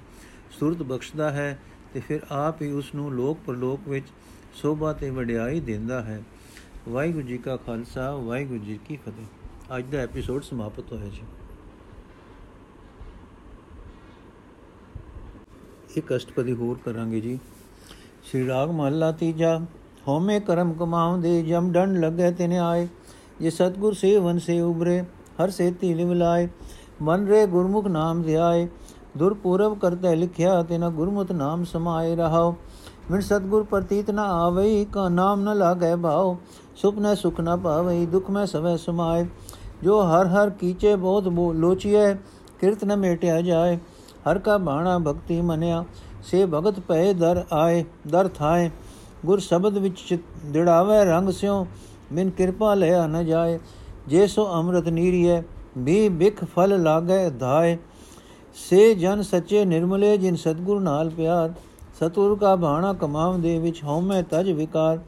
ਸੁਰਤ 0.51 0.83
ਬਖਸ਼ਦਾ 0.83 1.31
ਹੈ 1.31 1.59
ਤੇ 1.95 2.01
ਫਿਰ 2.01 2.21
ਆਪ 2.31 2.63
ਹੀ 2.63 2.71
ਉਸ 2.71 2.95
ਨੂੰ 2.95 3.13
ਲੋਕ 3.13 3.39
ਪਰਲੋਕ 3.47 3.89
ਵਿੱਚ 3.89 4.07
ਸੋਭਾ 4.55 4.93
ਤੇ 4.93 5.11
ਵਡਿਆਈ 5.11 5.61
ਦਿੰਦਾ 5.61 6.03
ਹੈ। 6.03 6.23
ਵਾਹਿਗੁਰੂ 6.89 7.27
ਜੀ 7.27 7.39
ਕਾ 7.39 7.57
ਖਾਲਸਾ, 7.57 8.17
ਵਾਹਿਗੁਰੂ 8.17 8.59
ਜੀ 8.59 8.79
ਕੀ 8.89 8.97
ਫਤਿਹ। 8.97 9.79
ਅੱਜ 9.79 9.85
ਦਾ 9.93 9.99
ਐਪੀਸੋਡ 9.99 10.43
ਸਮਾਪਤ 10.43 10.93
ਹੋਇਆ 10.93 11.05
ਜੀ। 11.05 11.23
ਇੱਕ 15.97 16.17
ਅਸ਼ਟਪਦੀ 16.17 16.53
ਹੋਰ 16.53 16.79
ਕਰਾਂਗੇ 16.85 17.21
ਜੀ। 17.21 17.39
ਸ਼੍ਰੀ 18.25 18.47
ਰਾਗ 18.49 18.71
ਮਹੱਲਾ 18.71 19.13
ਤੀਜਾ, 19.13 19.61
ਹਉਮੈ 20.09 20.39
ਕਰਮ 20.41 20.73
ਕਮਾਉਂਦੇ, 20.73 21.43
ਜਮ 21.43 21.73
ਡੰਡ 21.73 21.99
ਲੱਗੇ 21.99 22.31
ਤਿਨੇ 22.31 22.59
ਆਏ। 22.59 22.89
ਜੇ 23.41 23.51
ਸਤਗੁਰ 23.51 23.95
ਸੇਵਨ 23.95 24.39
ਸੇ 24.39 24.61
ਉਬਰੇ 24.61 25.01
ਹਰ 25.43 25.51
ਸੇਤੀ 25.51 25.95
ਲਿਵਲਾਏ 25.95 26.49
ਮਨ 27.03 27.27
ਰੇ 27.27 27.47
ਗੁਰਮੁਖ 27.47 27.87
ਨਾਮ 27.87 28.23
ਧਿਆਏ 28.23 28.69
ਦੁਰਪੂਰਵ 29.17 29.75
ਕਰਤੇ 29.75 30.15
ਲਿਖਿਆ, 30.17 30.63
ਤਿਨਾ 30.63 30.91
ਗੁਰਮੁਖ 30.91 31.33
ਨਾਮ 31.33 31.65
ਸਮਾਏ 31.65 32.17
ਰਹਾਓ 32.17 32.57
ਮਿਣ 33.11 33.21
ਸਤਗੁਰ 33.21 33.63
ਪ੍ਰਤੀਤ 33.65 34.11
ਨ 34.11 34.19
ਆਵਈ, 34.19 34.85
ਕਾ 34.85 35.09
ਨਾਮ 35.09 35.41
ਨ 35.41 35.57
ਲਾਗੈ 35.59 35.95
ਭਾਉ 35.97 36.37
ਸੁਪਨੇ 36.77 37.15
ਸੁਖ 37.15 37.41
ਨ 37.41 37.57
ਪਾਵਈ, 37.57 38.05
ਦੁਖ 38.07 38.31
ਮੈਂ 38.31 38.45
ਸਵੇ 38.47 38.77
ਸਮਾਏ। 38.77 39.27
ਜੋ 39.83 40.01
ਹਰ 40.03 40.27
ਹਰ 40.27 40.51
ਕੀਚੇ 40.51 40.95
ਬਹੁਤ 40.97 41.29
ਲੋਚੀਐ, 41.55 42.13
ਕਿਰਤ 42.61 42.85
ਨ 42.85 42.97
ਮੇਟਿਆ 42.97 43.41
ਜਾਏ। 43.41 43.77
ਹਰ 44.31 44.39
ਕਾ 44.39 44.57
ਬਾਣਾ 44.59 44.99
ਭਗਤੀ 44.99 45.41
ਮਨਿਆ, 45.41 45.85
ਸੇ 46.23 46.45
ਭਗਤ 46.47 46.79
ਪਏ 46.81 47.13
ਦਰ 47.13 47.43
ਆਏ, 47.53 47.85
ਦਰ 48.09 48.29
ਥਾਏ। 48.29 48.71
ਗੁਰ 49.27 49.39
ਸ਼ਬਦ 49.39 49.79
ਵਿੱਚ 49.79 50.19
ਦਿੜਾਵੇ, 50.47 51.05
ਰੰਗ 51.05 51.31
ਸਿਓ 51.31 51.67
ਮਿਨ 52.13 52.31
ਕਿਰਪਾ 52.31 52.75
ਲਿਆ 52.75 53.07
ਨ 53.07 53.25
ਜਾਏ। 53.27 53.59
ਜੇ 54.09 54.27
ਸੋ 54.27 54.47
ਅੰਮ੍ਰਿਤ 54.53 54.89
ਨੀਰੀਐ, 54.89 55.41
ਵੀ 55.79 56.09
ਬਿਖ 56.09 56.45
ਫਲ 56.45 56.83
ਲਾਗੇ 56.83 57.29
ਧਾਏ। 57.31 57.77
ਸੇ 58.55 58.95
ਜਨ 58.95 59.23
ਸੱਚੇ 59.23 59.65
ਨਿਰਮਲੇ, 59.65 60.17
ਜਿਨ 60.19 60.37
ਸਤਗੁਰ 60.37 60.81
ਨਾਲ 60.81 61.11
ਪਿਆਰ 61.11 61.53
ਸਤੁਰ 62.03 62.39
ਕਾ 62.39 62.55
ਬਾਣਾ 62.57 62.93
ਕਮਾਵ 62.93 63.41
ਦੇ 63.41 63.59
ਵਿੱਚ 63.59 63.83
ਹਉਮੈ 63.85 64.23
ਤਜ 64.23 64.51
ਵਿਕਾਰ। 64.51 64.99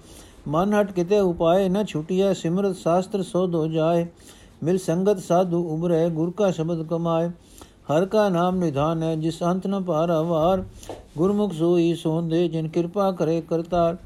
ਮਨ 0.49 0.75
ਹਟ 0.75 0.93
ਕਿਤੇ 0.93 1.19
ਉਪਾਏ 1.21 1.69
ਨ 1.69 1.85
ਛੁਟਿਆ 1.85 2.33
ਸਿਮਰਤ 2.33 2.77
ਸ਼ਾਸਤਰ 2.77 3.23
ਸੋਧ 3.23 3.55
ਹੋ 3.55 3.67
ਜਾਏ। 3.67 4.07
ਮਿਲ 4.63 4.79
ਸੰਗਤ 4.79 5.19
ਸਾਧੂ 5.19 5.63
ਉਮਰੇ 5.69 6.09
ਗੁਰ 6.11 6.31
ਕਾ 6.31 6.51
ਸ਼ਬਦ 6.51 6.87
ਕਮਾਏ। 6.87 7.29
ਹਰ 7.91 8.07
ਕਾ 8.07 8.29
ਨਾਮ 8.29 8.57
ਨਿਧਾਨ 8.57 9.03
ਹੈ 9.03 9.15
ਜਿਸ 9.17 9.43
ਅੰਤ 9.43 9.67
ਨ 9.67 9.83
ਪਾਰਾਵਾਰ 9.83 10.65
ਗੁਰਮੁਖ 11.19 11.53
ਸੋਈ 11.53 11.95
ਸੋਂਦੇ, 11.95 12.49
ਜਿਨ 12.49 12.69
ਕਿਰਪਾ 12.69 13.11
ਕਰੇ 13.13 13.41
ਕਰਤਾਰ। 13.41 13.97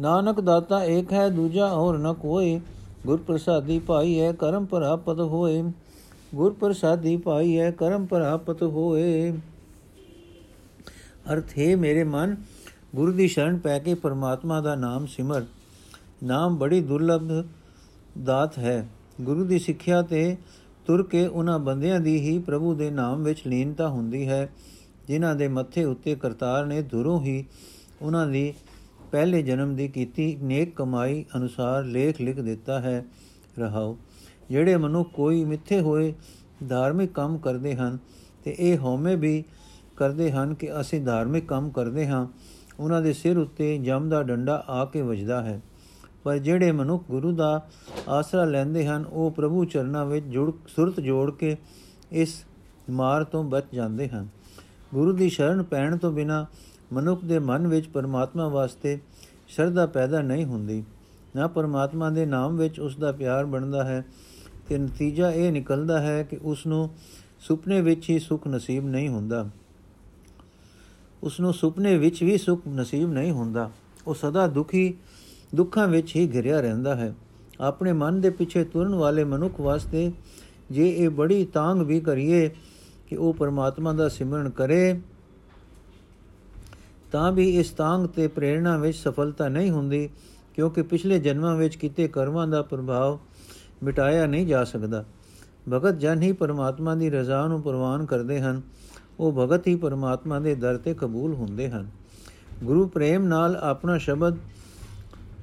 ਨਾਨਕ 0.00 0.40
ਦਾਤਾ 0.40 0.84
ਏਕ 0.84 1.12
ਹੈ, 1.12 1.28
ਦੂਜਾ 1.28 1.68
ਹੋਰ 1.68 1.98
ਨ 1.98 2.12
ਕੋਈ। 2.12 2.60
ਗੁਰ 3.06 3.20
ਪ੍ਰਸਾਦੀ 3.26 3.78
ਪਾਈ 3.78 4.20
ਹੈ, 4.20 4.32
ਕਰਮ 4.32 4.64
ਪ੍ਰਾਪਤ 4.64 5.20
ਹੋਏ। 5.20 5.62
ਗੁਰ 6.34 6.52
ਪ੍ਰਸਾਦੀ 6.52 7.16
ਪਾਈ 7.16 7.58
ਹੈ, 7.58 7.70
ਕਰਮ 7.70 8.06
ਪ੍ਰਾਪਤ 8.06 8.62
ਹੋਏ। 8.62 9.32
ਅਰਥ 11.32 11.58
ਹੈ, 11.58 11.76
ਮੇਰੇ 11.76 12.04
ਮਨ, 12.04 12.36
ਗੁਰੂ 12.94 13.12
ਦੀ 13.12 13.28
ਸ਼ਰਨ 13.28 13.58
ਪੈ 13.58 13.78
ਕੇ 13.78 13.94
ਪਰਮਾਤਮਾ 13.94 14.60
ਦਾ 14.60 14.74
ਨਾਮ 14.74 15.06
ਸਿਮਰ। 15.06 15.44
ਨਾਮ 16.22 16.56
ਬੜੀ 16.58 16.80
ਦੁਰਲਭ 16.80 17.44
ਦਾਤ 18.24 18.58
ਹੈ। 18.58 18.88
ਗੁਰੂ 19.20 19.44
ਦੀ 19.44 19.58
ਸਿੱਖਿਆ 19.58 20.02
ਤੇ 20.02 20.36
ਤੁਰ 20.86 21.02
ਕੇ 21.02 21.26
ਉਹਨਾਂ 21.26 21.58
ਬੰਦਿਆਂ 21.58 22.00
ਦੀ 22.00 22.20
ਹੀ 22.20 22.38
ਪ੍ਰਭੂ 22.38 22.74
ਦੇ 22.74 22.90
ਨਾਮ 22.90 23.22
ਵਿੱਚ 23.22 23.42
ਲੀਨਤਾ 23.46 23.88
ਹੁੰਦੀ 23.88 24.28
ਹੈ, 24.28 24.48
ਜਿਨ੍ਹਾਂ 25.08 25.34
ਦੇ 25.34 25.48
ਮੱਥੇ 25.48 25.84
ਉੱਤੇ 25.84 26.14
ਕਰਤਾਰ 26.14 26.66
ਨੇ 26.66 26.82
ਦੁਰੋਂ 26.82 27.20
ਹੀ 27.22 27.44
ਉਹਨਾਂ 28.02 28.26
ਦੀ 28.26 28.54
ਪਹਿਲੇ 29.12 29.42
ਜਨਮ 29.42 29.76
ਦੀ 29.76 29.88
ਕੀਤੀ 29.88 30.36
ਨੇਕ 30.42 30.76
ਕਮਾਈ 30.76 31.24
ਅਨੁਸਾਰ 31.36 31.84
ਲੇਖ 31.84 32.20
ਲਿਖ 32.20 32.40
ਦਿੱਤਾ 32.40 32.80
ਹੈ, 32.80 33.04
ਰਹਾਓ। 33.58 33.98
ਜਿਹੜੇ 34.50 34.76
ਮਨੁ 34.76 35.04
ਕੋਈ 35.04 35.44
ਮਿੱਥੇ 35.44 35.80
ਹੋਏ 35.80 36.14
ਧਾਰਮਿਕ 36.68 37.12
ਕੰਮ 37.12 37.38
ਕਰਦੇ 37.38 37.74
ਹਨ, 37.74 37.98
ਤੇ 38.44 38.56
ਇਹ 38.58 38.78
ਹਉਮੈ 38.78 39.16
ਵੀ 39.16 39.44
ਕਰਦੇ 40.00 40.30
ਹਨ 40.32 40.54
ਕਿ 40.54 40.80
ਅਸੀਂ 40.80 41.00
ਧਾਰਮਿਕ 41.00 41.48
ਕੰਮ 41.48 41.70
ਕਰਦੇ 41.70 42.06
ਹਾਂ, 42.08 42.26
ਉਹਨਾਂ 42.80 43.02
ਦੇ 43.02 43.12
ਸਿਰ 43.12 43.38
ਉੱਤੇ 43.38 43.78
ਜਮ 43.78 44.08
ਦਾ 44.08 44.22
ਡੰਡਾ 44.22 44.64
ਆ 44.68 44.84
ਕੇ 44.84 45.02
ਵੱਜਦਾ 45.02 45.42
ਹੈ। 45.42 45.60
ਪਰ 46.24 46.38
ਜਿਹੜੇ 46.38 46.72
ਮਨੁੱਖ 46.72 47.04
ਗੁਰੂ 47.10 47.32
ਦਾ 47.32 47.68
ਆਸਰਾ 48.08 48.44
ਲੈਂਦੇ 48.44 48.86
ਹਨ, 48.86 49.04
ਉਹ 49.04 49.30
ਪ੍ਰਭੂ 49.30 49.64
ਚਰਨਾਂ 49.64 50.06
ਵਿੱਚ 50.06 50.26
ਜੁੜ, 50.26 50.52
ਸੁਰਤ 50.68 51.00
ਜੋੜ 51.00 51.30
ਕੇ 51.30 51.56
ਇਸ 52.12 52.44
ਮਾਰ 52.90 53.24
ਤੋਂ 53.24 53.44
ਬਚ 53.44 53.64
ਜਾਂਦੇ 53.74 54.08
ਹਨ। 54.08 54.28
ਗੁਰੂ 54.94 55.12
ਦੀ 55.12 55.28
ਸ਼ਰਨ 55.28 55.62
ਪੈਣ 55.62 55.96
ਤੋਂ 55.96 56.12
ਬਿਨਾ 56.12 56.46
ਮਨੁੱਖ 56.92 57.24
ਦੇ 57.24 57.38
ਮਨ 57.38 57.66
ਵਿੱਚ 57.66 57.86
ਪਰਮਾਤਮਾ 57.88 58.48
ਵਾਸਤੇ 58.48 58.98
ਸ਼ਰਧਾ 59.48 59.86
ਪੈਦਾ 59.86 60.22
ਨਹੀਂ 60.22 60.44
ਹੁੰਦੀ। 60.44 60.82
ਨਾ 61.36 61.46
ਪਰਮਾਤਮਾ 61.46 62.10
ਦੇ 62.10 62.26
ਨਾਮ 62.26 62.56
ਵਿੱਚ 62.56 62.80
ਉਸ 62.80 62.96
ਦਾ 62.96 63.12
ਪਿਆਰ 63.12 63.46
ਬਣਦਾ 63.46 63.84
ਹੈ, 63.84 64.04
ਤੇ 64.68 64.78
ਨਤੀਜਾ 64.78 65.30
ਇਹ 65.30 65.52
ਨਿਕਲਦਾ 65.52 66.00
ਹੈ 66.00 66.22
ਕਿ 66.22 66.38
ਉਸ 66.42 66.66
ਨੂੰ 66.66 66.90
ਸੁਪਨੇ 67.40 67.80
ਵਿੱਚ 67.80 68.10
ਹੀ 68.10 68.18
ਸੁਖ 68.18 68.46
ਨਸੀਬ 68.48 68.86
ਨਹੀਂ 68.86 69.08
ਹੁੰਦਾ। 69.08 69.48
ਉਸ 71.22 71.40
ਨੂੰ 71.40 71.52
ਸੁਪਨੇ 71.54 71.96
ਵਿੱਚ 71.98 72.22
ਵੀ 72.22 72.36
ਸੁਖ 72.38 72.66
ਨਸੀਬ 72.68 73.12
ਨਹੀਂ 73.12 73.32
ਹੁੰਦਾ। 73.32 73.70
ਉਹ 74.06 74.14
ਸਦਾ 74.14 74.46
ਦੁਖੀ, 74.46 74.94
ਦੁੱਖਾਂ 75.54 75.88
ਵਿੱਚ 75.88 76.16
ਹੀ 76.16 76.28
ਘਿਰਿਆ 76.34 76.60
ਰਹਿੰਦਾ 76.60 76.94
ਹੈ। 76.94 77.14
ਆਪਣੇ 77.60 77.92
ਮਨ 77.92 78.20
ਦੇ 78.20 78.30
ਪਿੱਛੇ 78.30 78.64
ਤੁਰਨ 78.64 78.94
ਵਾਲੇ 78.94 79.24
ਮਨੁੱਖ 79.24 79.60
ਵਾਸਤੇ 79.60 80.12
ਜੇ 80.70 80.88
ਇਹ 80.90 81.10
ਬੜੀ 81.10 81.44
ਤਾਂਗ 81.44 81.80
ਵੀ 81.80 82.00
ਕਰੀਏ 82.00 82.48
ਕਿ 83.08 83.16
ਉਹ 83.16 83.34
ਪਰਮਾਤਮਾ 83.34 83.92
ਦਾ 83.92 84.08
ਸਿਮਰਨ 84.08 84.50
ਕਰੇ, 84.50 85.00
ਤਾਂ 87.12 87.32
ਵੀ 87.32 87.48
ਇਸ 87.50 87.70
ਤਾਂਗ 87.70 88.06
ਤੇ 88.06 88.28
ਪ੍ਰੇਰਣਾ 88.28 88.76
ਵਿੱਚ 88.76 88.98
ਸਫਲਤਾ 88.98 89.48
ਨਹੀਂ 89.48 89.70
ਹੁੰਦੀ, 89.70 90.08
ਕਿਉਂਕਿ 90.54 90.82
ਪਿਛਲੇ 90.82 91.18
ਜਨਮਾਂ 91.18 91.56
ਵਿੱਚ 91.56 91.76
ਕੀਤੇ 91.76 92.08
ਕਰਮਾਂ 92.08 92.46
ਦਾ 92.46 92.62
ਪ੍ਰਭਾਵ 92.62 93.18
ਮਿਟਾਇਆ 93.82 94.26
ਨਹੀਂ 94.26 94.46
ਜਾ 94.46 94.64
ਸਕਦਾ। 94.64 95.04
ਭਗਤ 95.72 95.98
ਜਨ 95.98 96.22
ਹੀ 96.22 96.32
ਪਰਮਾਤਮਾ 96.32 96.94
ਦੀ 96.94 97.10
ਰਜ਼ਾ 97.10 97.46
ਨੂੰ 97.46 97.62
ਪ੍ਰਵਾਨ 97.62 98.04
ਕਰਦੇ 98.06 98.40
ਹਨ। 98.40 98.62
ਉਹ 99.20 99.32
ਭਗਤ 99.32 99.66
ਹੀ 99.66 99.74
ਪਰਮਾਤਮਾ 99.74 100.38
ਦੇ 100.40 100.54
ਦਰ 100.54 100.76
ਤੇ 100.76 100.94
ਕਬੂਲ 100.94 101.34
ਹੁੰਦੇ 101.34 101.70
ਹਨ। 101.70 101.86
ਗੁਰੂ 102.64 102.86
ਪ੍ਰੇਮ 102.88 103.24
ਨਾਲ 103.24 103.56
ਆਪਣਾ 103.56 103.98
ਸ਼ਬਦ 103.98 104.36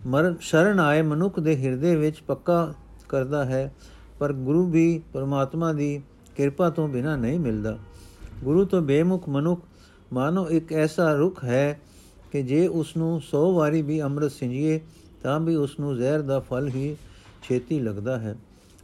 ਮਰਨ 0.07 0.35
ਸ਼ਰਨ 0.41 0.79
ਆਏ 0.79 1.01
ਮਨੁੱਖ 1.01 1.39
ਦੇ 1.39 1.55
ਹਿਰਦੇ 1.57 1.95
ਵਿੱਚ 1.95 2.21
ਪੱਕਾ 2.27 2.73
ਕਰਦਾ 3.09 3.45
ਹੈ, 3.45 3.73
ਪਰ 4.19 4.33
ਗੁਰੂ 4.33 4.65
ਵੀ 4.65 5.01
ਪਰਮਾਤਮਾ 5.13 5.73
ਦੀ 5.73 6.01
ਕਿਰਪਾ 6.35 6.69
ਤੋਂ 6.69 6.87
ਬਿਨਾ 6.87 7.15
ਨਹੀਂ 7.15 7.39
ਮਿਲਦਾ। 7.39 7.77
ਗੁਰੂ 8.43 8.65
ਤੋਂ 8.65 8.81
ਬੇਮੁਖ 8.81 9.29
ਮਨੁੱਖ 9.29 9.61
ਮਾਨੋ 10.13 10.49
ਇੱਕ 10.49 10.73
ਐਸਾ 10.73 11.13
ਰੁੱਖ 11.13 11.43
ਹੈ 11.43 11.79
ਕਿ 12.31 12.43
ਜੇ 12.43 12.67
ਉਸ 12.67 12.97
ਨੂੰ 12.97 13.21
100 13.21 13.53
ਵਾਰੀ 13.53 13.81
ਵੀ 13.81 14.01
ਅੰਮ੍ਰਿਤ 14.01 14.31
ਸਿੰਜੀਏ, 14.31 14.79
ਤਾਂ 15.23 15.39
ਵੀ 15.39 15.55
ਉਸ 15.55 15.79
ਨੂੰ 15.79 15.95
ਜ਼ਹਿਰ 15.97 16.21
ਦਾ 16.21 16.39
ਫਲ 16.39 16.67
ਹੀ 16.67 16.95
ਛੇਤੀ 17.43 17.79
ਲੱਗਦਾ 17.79 18.17
ਹੈ। 18.19 18.35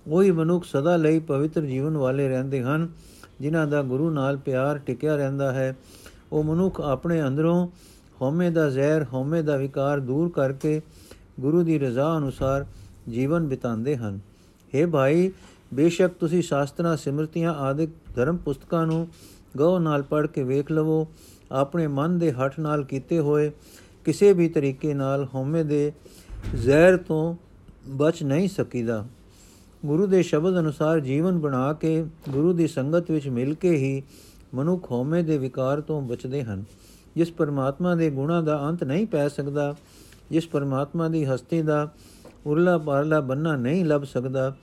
ਉਹੀ 0.08 0.32
ਮਨੁੱਖ 0.32 0.66
ਸਦਾ 0.66 0.96
ਲਈ 0.98 1.20
ਪਵਿੱਤਰ 1.20 1.62
ਜੀਵਨ 1.62 1.98
ਵਾਲੇ 1.98 2.28
ਰਹਿੰਦੇ 2.30 2.62
ਹਨ 2.62 2.88
ਜਿਨ੍ਹਾਂ 3.42 3.68
ਦਾ 3.68 3.82
ਗੁਰੂ 3.82 4.10
ਨਾਲ 4.10 4.38
ਪਿਆਰ 4.38 4.78
ਟਿਕਿਆ 4.78 5.16
ਰਹਿੰਦਾ 5.16 5.52
ਹੈ, 5.52 5.76
ਉਹ 6.32 6.44
ਮਨੁੱਖ 6.44 6.82
ਆਪਣੇ 6.82 7.22
ਅੰਦਰੋਂ 7.22 7.68
ਹਉਮੈ 8.22 8.50
ਦਾ 8.50 8.70
ਜ਼ਹਿਰ, 8.70 9.06
ਹਉਮੈ 9.14 9.42
ਦਾ 9.42 9.58
ਵਿਕਾਰ 9.58 10.00
ਦੂਰ 10.00 10.30
ਕਰਕੇ 10.30 10.82
ਗੁਰੂ 11.40 11.64
ਦੀ 11.64 11.80
ਰਜ਼ਾ 11.80 12.18
ਅਨੁਸਾਰ 12.18 12.66
ਜੀਵਨ 13.10 13.48
ਬਿਤਾਉਂਦੇ 13.48 13.96
ਹਨ। 13.98 14.20
हे 14.74 14.90
ਭਾਈ, 14.90 15.32
ਬੇਸ਼ੱਕ 15.74 16.14
ਤੁਸੀਂ 16.14 16.42
ਸ਼ਾਸਤਰਾਂ, 16.42 16.98
ਸਿਮਰਤੀਆਂ 16.98 17.54
ਆਦਿਕ 17.54 17.90
ਧਰਮ 18.16 18.38
ਪੁਸਤਕਾਂ 18.38 18.86
ਨੂੰ 18.88 19.08
ਗਉ 19.58 19.80
ਨਾਲ 19.80 20.02
ਪੜ੍ਹ 20.02 20.28
ਕੇ 20.28 20.44
ਵੇਖ 20.44 20.72
ਲਵੋ, 20.72 21.08
ਆਪਣੇ 21.52 21.88
ਮਨ 21.88 22.18
ਦੇ 22.20 22.32
ਹੱਠ 22.32 22.60
ਨਾਲ 22.60 22.84
ਕੀਤੇ 22.84 23.20
ਹੋਏ 23.20 23.52
ਕਿਸੇ 24.06 24.32
ਵੀ 24.34 24.48
ਤਰੀਕੇ 24.50 24.94
ਨਾਲ 24.94 25.28
ਹਉਮੈ 25.36 25.64
ਦੇ 25.64 25.92
ਜ਼ਹਿਰ 26.56 26.98
ਤੋਂ 26.98 27.36
ਬਚ 27.88 28.24
ਨਹੀਂ 28.24 28.48
ਸਕੀਦਾ। 28.50 29.06
ਗੁਰੂ 29.86 30.06
ਦੇ 30.08 30.24
ਸ਼ਬਦ 30.24 30.60
ਅਨੁਸਾਰ 30.60 31.00
ਜੀਵਨ 31.00 31.40
ਬਣਾ 31.40 31.74
ਕੇ 31.74 32.06
ਗੁਰੂ 32.30 32.54
ਦੀ 32.54 32.68
ਸੰਗਤ 32.68 33.12
ਵਿੱਚ 33.12 33.28
ਮਿਲ 33.28 33.54
ਕੇ 33.54 33.72
ਹੀ 33.72 34.04
ਮਨੁੱਖ 34.54 34.92
ਹਉਮੈ 34.92 35.22
ਦੇ 35.22 35.38
ਵਿਕਾਰ 35.38 35.82
ਤੋਂ 35.82 36.02
ਬਚਦੇ 36.02 36.44
ਹਨ। 36.44 36.64
ਜਿਸ 37.16 37.32
ਪਰਮਾਤਮਾ 37.32 37.96
ਦੇ 37.96 38.10
ਗੁਣਾ 38.10 38.42
ਦਾ 38.42 38.70
ਅੰਤ 38.70 38.84
ਨਹੀਂ 38.84 39.08
ਪੈ 39.08 39.28
ਸਕਦਾ, 39.28 39.76
ਜਿਸ 40.32 40.48
ਪਰਮਾਤਮਾ 40.48 41.08
ਦੀ 41.08 41.26
ਹਸਤੀ 41.26 41.62
ਦਾ 41.62 41.92
ਉਰਲਾ 42.46 42.78
ਪਾਰਲਾ 42.78 43.20
ਬੰਨਾ 43.20 43.56
ਨਹੀਂ 43.56 43.86
ਲੱਭ 43.86 44.04
ਸਕਦਾ, 44.04 44.56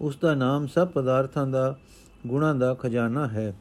ਉਸ 0.00 0.16
ਦਾ 0.22 0.34
ਨਾਮ 0.34 0.66
ਸਭ 0.66 0.88
ਪਦਾਰਥਾਂ 0.88 1.46
ਦਾ, 1.46 1.78
ਗੁਣਾ 2.26 2.52
ਦਾ 2.52 2.74
ਖਜ਼ਾਨਾ 2.74 3.28
ਹੈ। 3.28 3.54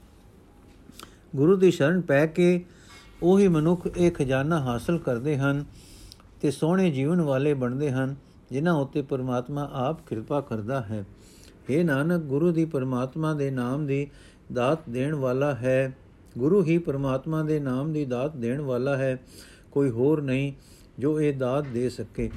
ਗੁਰੂ 1.35 1.55
ਦੀ 1.55 1.71
ਸ਼ਰਨ 1.71 2.01
ਪੈ 2.01 2.25
ਕੇ 2.25 2.65
ਉਹੀ 3.23 3.47
ਮਨੁੱਖ 3.47 3.87
ਇਹ 3.97 4.11
ਖਜ਼ਾਨਾ 4.11 4.59
ਹਾਸਲ 4.59 4.97
ਕਰਦੇ 4.97 5.37
ਹਨ 5.37 5.65
ਤੇ 6.41 6.51
ਸੋਹਣੇ 6.51 6.91
ਜੀਵਨ 6.91 7.21
ਵਾਲੇ 7.21 7.53
ਬਣਦੇ 7.53 7.91
ਹਨ। 7.91 8.15
ਜਿਨ੍ਹਾਂ 8.51 8.75
ਉਤੇ 8.75 9.01
ਪਰਮਾਤਮਾ 9.01 9.69
ਆਪ 9.73 10.07
ਕਿਰਪਾ 10.07 10.41
ਕਰਦਾ 10.41 10.81
ਹੈ। 10.81 11.05
हे 11.69 11.85
ਨਾਨਕ, 11.85 12.21
ਗੁਰੂ 12.21 12.51
ਦੀ 12.51 12.65
ਪਰਮਾਤਮਾ 12.65 13.33
ਦੇ 13.33 13.51
ਨਾਮ 13.51 13.87
ਦੀ 13.87 14.07
ਦਾਤ 14.53 14.79
ਦੇਣ 14.89 15.15
ਵਾਲਾ 15.15 15.55
ਹੈ। 15.55 15.97
ਗੁਰੂ 16.37 16.63
ਹੀ 16.63 16.77
ਪਰਮਾਤਮਾ 16.77 17.43
ਦੇ 17.43 17.59
ਨਾਮ 17.59 17.93
ਦੀ 17.93 18.05
ਦਾਤ 18.05 18.35
ਦੇਣ 18.35 18.61
ਵਾਲਾ 18.61 18.97
ਹੈ। 18.97 19.19
ਕੋਈ 19.71 19.89
ਹੋਰ 19.89 20.21
ਨਹੀਂ 20.21 20.53
ਜੋ 20.99 21.21
ਇਹ 21.21 21.33
ਦਾਤ 21.33 21.67
ਦੇ 21.67 21.89
ਸਕੇ। 21.89 22.31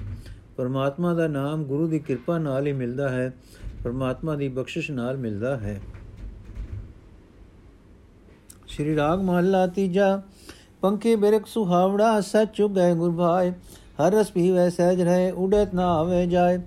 ਪਰਮਾਤਮਾ 0.56 1.14
ਦਾ 1.14 1.28
ਨਾਮ 1.28 1.64
ਗੁਰੂ 1.64 1.88
ਦੀ 1.88 1.98
ਕਿਰਪਾ 1.98 2.38
ਨਾਲ 2.38 2.66
ਹੀ 2.66 2.72
ਮਿਲਦਾ 2.72 3.08
ਹੈ। 3.08 3.34
ਪਰਮਾਤਮਾ 3.84 4.34
ਦੀ 4.34 4.48
ਬਖਸ਼ਿਸ਼ 4.48 4.90
ਨਾਲ 4.90 5.16
ਮਿਲਦਾ 5.16 5.56
ਹੈ। 5.56 5.80
ਸ਼੍ਰੀ 8.66 8.96
ਰਾਗ 8.96 9.22
ਮਹੱਲਾ 9.22 9.66
ਤੀਜਾ। 9.66 10.22
ਪੰਖੀ 10.80 11.16
ਬਿਰਖ 11.16 11.46
ਸੁਹਾਵੜਾ 11.46 12.20
ਸਚ 12.20 12.62
ਗਏ 12.62 12.94
ਗੁਰ 12.94 13.12
ਭਾਏ। 13.12 13.52
ਹਰ 13.98 14.12
ਰਸ 14.12 14.30
ਪੀਵੇ 14.30 14.68
ਸਹਿਜ 14.70 15.02
ਰਹੇ, 15.02 15.30
ਉਡਤ 15.30 15.74
ਨਾ 15.74 15.92
ਆਵੇ 15.94 16.26
ਜਾਏ। 16.26 16.58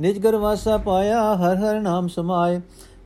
ਨਿਜ 0.00 0.18
ਘਰ 0.26 0.36
ਵਾਸਾ 0.36 0.76
ਪਾਇਆ, 0.76 1.34
ਹਰ 1.36 1.56
ਹਰ 1.56 1.80
ਨਾਮ 1.80 2.08
ਸਮਾਏ। 2.08 2.60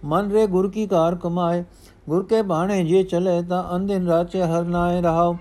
ਮਨ 0.05 0.31
ਰੇ 0.31 0.47
ਗੁਰ 0.47 0.71
ਕੀ 0.71 0.87
ਕਾਰ 0.87 1.15
ਕਮਾਏ। 1.15 1.65
ਗੁਰ 2.09 2.25
ਕੇ 2.25 2.41
ਬਾਣੇ 2.43 2.83
ਜੇ 2.85 3.03
ਚਲੇ 3.03 3.43
ਤਾਂ 3.43 3.63
ਅੰਦਿਨ 3.77 4.07
ਰਾਚੇ 4.09 4.43
ਹਰ 4.43 4.65
ਨਾਏ 4.65 5.01
ਰਹਾਓ। 5.03 5.37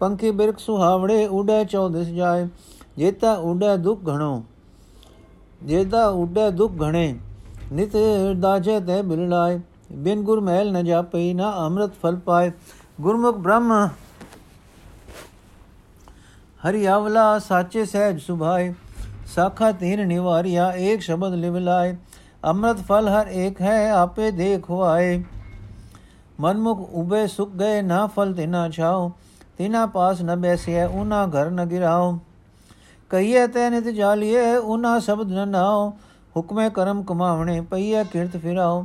ਪੰਖੀ 0.00 0.30
ਬਿਰਖ 0.30 0.58
ਸੁਹਾਵੜੇ, 0.58 1.26
ਉਡੇ 1.26 1.64
ਚੌਦਿਸ 1.64 2.08
ਜਾਏ। 2.08 2.46
ਜੇਤਾ 2.98 3.32
ਉਡੇ 3.34 3.76
ਦੁਖ 3.76 4.00
ਘਣੋ, 4.08 4.42
ਜੇਤਾ 5.64 6.06
ਉਡੇ 6.08 6.50
ਦੁਖ 6.50 6.72
ਘਣੇ। 6.82 7.14
ਨਿਤ 7.72 7.96
ਦਾਜੇ 8.40 8.78
ਤੇ 8.80 9.00
ਬਿਰਲਾਏ 9.02 9.60
ਬਿਨ 9.92 10.22
ਗੁਰ 10.22 10.40
ਮਹਿਲ 10.40 10.72
ਨ 10.72 10.84
ਜਾਪਈ, 10.84 11.32
ਨਾ 11.34 11.52
ਅੰਮ੍ਰਿਤ 11.58 11.92
ਫਲ 12.02 12.16
ਪਾਏ। 12.16 12.50
ਗੁਰਮੁਖ 13.00 13.36
ਬ੍ਰਹਮ 13.36 13.72
ਹਰਿ 16.60 16.86
ਆਵਲਾ 16.86 17.38
ਸਾਚੇ 17.38 17.84
ਸਹਿਜ 17.84 18.20
ਸੁਭਾਏ 18.20 18.72
ਸਾਖਾ 19.34 19.70
ਤੀਨ 19.72 20.06
ਨਿਵਾਰਿਆ 20.06 20.70
ਏਕ 20.76 21.00
ਸ਼ਬਦ 21.00 21.34
ਲਿਵ 21.34 21.56
ਲਾਏ 21.58 21.94
ਅੰਮ੍ਰਿਤ 22.44 22.78
ਫਲ 22.86 23.08
ਹਰ 23.08 23.28
ਏਕ 23.34 23.60
ਹੈ 23.60 23.90
ਆਪੇ 23.92 24.30
ਦੇਖ 24.30 24.68
ਹੋਆਏ 24.70 25.22
ਮਨਮੁਖ 26.40 26.78
ਉਬੇ 26.92 27.26
ਸੁਖ 27.26 27.50
ਗਏ 27.50 27.82
ਨਾ 27.82 28.06
ਫਲ 28.06 28.32
ਤਿਨਾ 28.34 28.68
ਛਾਓ 28.68 29.10
ਤਿਨਾ 29.58 29.84
ਪਾਸ 29.86 30.22
ਨ 30.22 30.36
ਬੈਸਿਐ 30.36 30.86
ਉਨਾ 30.86 31.26
ਘਰ 31.26 31.50
ਨ 31.50 31.64
ਗਿਰਾਓ 31.64 32.18
ਕਹੀਏ 33.10 33.46
ਤੈ 33.46 33.68
ਨਿਤ 33.70 33.88
ਜਾਲੀਏ 33.88 34.54
ਉਨਾ 34.56 34.98
ਸ਼ਬਦ 34.98 35.32
ਨ 35.32 35.48
ਨਾਓ 35.48 35.88
ਹੁਕਮੇ 36.36 36.68
ਕਰਮ 36.70 37.02
ਕਮਾਵਣੇ 37.02 37.60
ਪਈਏ 37.60 38.04
ਕਿਰਤ 38.04 38.36
ਫਿਰਾਓ 38.36 38.84